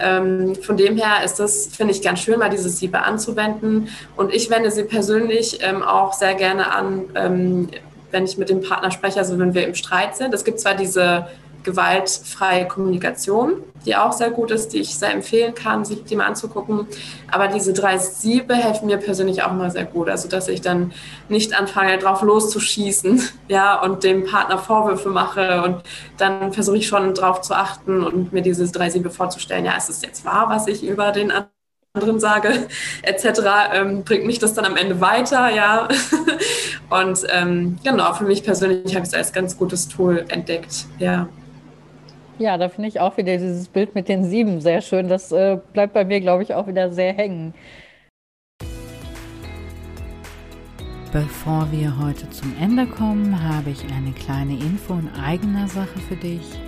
ähm, 0.00 0.54
von 0.56 0.76
dem 0.76 0.96
her 0.96 1.24
ist 1.24 1.38
das, 1.38 1.66
finde 1.66 1.92
ich, 1.92 2.02
ganz 2.02 2.20
schön, 2.20 2.38
mal 2.38 2.50
diese 2.50 2.68
Siebe 2.68 3.02
anzuwenden. 3.02 3.88
Und 4.16 4.32
ich 4.32 4.50
wende 4.50 4.70
sie 4.70 4.84
persönlich 4.84 5.58
ähm, 5.62 5.82
auch 5.82 6.12
sehr 6.12 6.34
gerne 6.34 6.72
an, 6.72 7.04
ähm, 7.14 7.68
wenn 8.10 8.24
ich 8.24 8.38
mit 8.38 8.48
dem 8.48 8.62
Partner 8.62 8.90
spreche, 8.90 9.18
also 9.18 9.38
wenn 9.38 9.54
wir 9.54 9.66
im 9.66 9.74
Streit 9.74 10.16
sind. 10.16 10.34
Es 10.34 10.44
gibt 10.44 10.58
zwar 10.60 10.74
diese 10.74 11.28
gewaltfreie 11.62 12.66
Kommunikation, 12.66 13.62
die 13.84 13.96
auch 13.96 14.12
sehr 14.12 14.30
gut 14.30 14.50
ist, 14.50 14.72
die 14.72 14.78
ich 14.78 14.94
sehr 14.94 15.12
empfehlen 15.12 15.54
kann, 15.54 15.84
sich 15.84 16.04
die 16.04 16.16
mal 16.16 16.26
anzugucken. 16.26 16.86
Aber 17.30 17.48
diese 17.48 17.72
drei 17.72 17.98
Siebe 17.98 18.54
helfen 18.54 18.86
mir 18.86 18.98
persönlich 18.98 19.42
auch 19.42 19.52
mal 19.52 19.70
sehr 19.70 19.84
gut. 19.84 20.08
Also, 20.08 20.28
dass 20.28 20.48
ich 20.48 20.60
dann 20.60 20.92
nicht 21.28 21.58
anfange, 21.58 21.98
drauf 21.98 22.22
loszuschießen, 22.22 23.22
ja, 23.48 23.80
und 23.80 24.04
dem 24.04 24.24
Partner 24.24 24.58
Vorwürfe 24.58 25.08
mache 25.08 25.62
und 25.62 25.82
dann 26.18 26.52
versuche 26.52 26.78
ich 26.78 26.86
schon 26.86 27.14
drauf 27.14 27.40
zu 27.40 27.54
achten 27.54 28.02
und 28.02 28.32
mir 28.32 28.42
diese 28.42 28.70
drei 28.70 28.90
Siebe 28.90 29.10
vorzustellen. 29.10 29.64
Ja, 29.64 29.76
ist 29.76 29.90
es 29.90 30.02
jetzt 30.02 30.24
wahr, 30.24 30.46
was 30.48 30.66
ich 30.66 30.82
über 30.84 31.12
den 31.12 31.32
anderen 31.92 32.20
sage, 32.20 32.68
etc., 33.02 33.40
ähm, 33.72 34.04
bringt 34.04 34.26
mich 34.26 34.38
das 34.38 34.54
dann 34.54 34.64
am 34.64 34.76
Ende 34.76 35.00
weiter, 35.00 35.50
ja. 35.50 35.88
Und 36.90 37.20
ähm, 37.30 37.78
genau, 37.84 38.12
für 38.14 38.24
mich 38.24 38.42
persönlich 38.42 38.94
habe 38.94 39.04
ich 39.04 39.12
es 39.12 39.14
als 39.14 39.32
ganz 39.32 39.56
gutes 39.56 39.88
Tool 39.88 40.24
entdeckt, 40.28 40.86
ja. 40.98 41.28
Ja, 42.40 42.56
da 42.56 42.70
finde 42.70 42.88
ich 42.88 42.98
auch 43.00 43.18
wieder 43.18 43.36
dieses 43.36 43.68
Bild 43.68 43.94
mit 43.94 44.08
den 44.08 44.24
sieben 44.24 44.62
sehr 44.62 44.80
schön. 44.80 45.08
Das 45.08 45.30
äh, 45.30 45.58
bleibt 45.74 45.92
bei 45.92 46.06
mir, 46.06 46.22
glaube 46.22 46.42
ich, 46.42 46.54
auch 46.54 46.66
wieder 46.66 46.90
sehr 46.90 47.12
hängen. 47.12 47.52
Bevor 51.12 51.68
wir 51.70 51.98
heute 51.98 52.30
zum 52.30 52.54
Ende 52.58 52.86
kommen, 52.86 53.46
habe 53.46 53.68
ich 53.68 53.84
eine 53.92 54.12
kleine 54.12 54.54
Info 54.54 54.94
in 54.94 55.10
eigener 55.22 55.68
Sache 55.68 55.98
für 56.08 56.16
dich. 56.16 56.58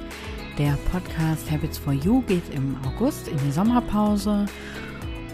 Der 0.59 0.77
Podcast 0.93 1.51
Habits 1.51 1.79
for 1.79 1.95
You 1.95 2.21
geht 2.21 2.55
im 2.55 2.77
August 2.87 3.29
in 3.29 3.39
die 3.39 3.51
Sommerpause 3.51 4.45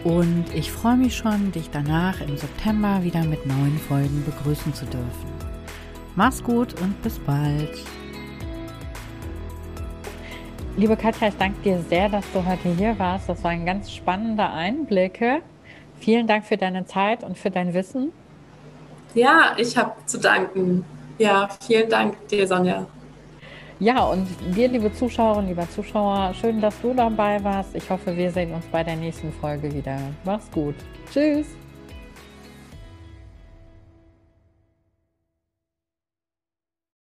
und 0.04 0.44
ich 0.54 0.70
freue 0.70 0.98
mich 0.98 1.16
schon, 1.16 1.50
dich 1.50 1.68
danach 1.70 2.20
im 2.20 2.36
September 2.36 3.02
wieder 3.02 3.24
mit 3.24 3.44
neuen 3.44 3.78
Folgen 3.88 4.22
begrüßen 4.24 4.72
zu 4.72 4.84
dürfen. 4.84 5.32
Mach's 6.14 6.44
gut 6.44 6.80
und 6.80 7.02
bis 7.02 7.18
bald. 7.18 7.76
Liebe 10.78 10.96
Katja, 10.96 11.26
ich 11.26 11.34
danke 11.36 11.60
dir 11.62 11.82
sehr, 11.88 12.08
dass 12.08 12.24
du 12.32 12.46
heute 12.46 12.68
hier 12.68 12.96
warst. 13.00 13.28
Das 13.28 13.42
waren 13.42 13.66
ganz 13.66 13.90
spannende 13.90 14.48
Einblicke. 14.48 15.42
Vielen 15.98 16.28
Dank 16.28 16.44
für 16.44 16.56
deine 16.56 16.86
Zeit 16.86 17.24
und 17.24 17.36
für 17.36 17.50
dein 17.50 17.74
Wissen. 17.74 18.12
Ja, 19.12 19.56
ich 19.56 19.76
habe 19.76 19.94
zu 20.06 20.20
danken. 20.20 20.84
Ja, 21.18 21.48
vielen 21.66 21.90
Dank 21.90 22.28
dir, 22.28 22.46
Sonja. 22.46 22.86
Ja, 23.80 24.04
und 24.04 24.28
dir, 24.54 24.68
liebe 24.68 24.92
Zuschauerinnen, 24.92 25.48
lieber 25.48 25.68
Zuschauer, 25.68 26.32
schön, 26.40 26.60
dass 26.60 26.80
du 26.80 26.94
dabei 26.94 27.42
warst. 27.42 27.74
Ich 27.74 27.90
hoffe, 27.90 28.16
wir 28.16 28.30
sehen 28.30 28.54
uns 28.54 28.64
bei 28.66 28.84
der 28.84 28.94
nächsten 28.94 29.32
Folge 29.32 29.74
wieder. 29.74 29.98
Mach's 30.22 30.48
gut. 30.52 30.76
Tschüss. 31.12 31.48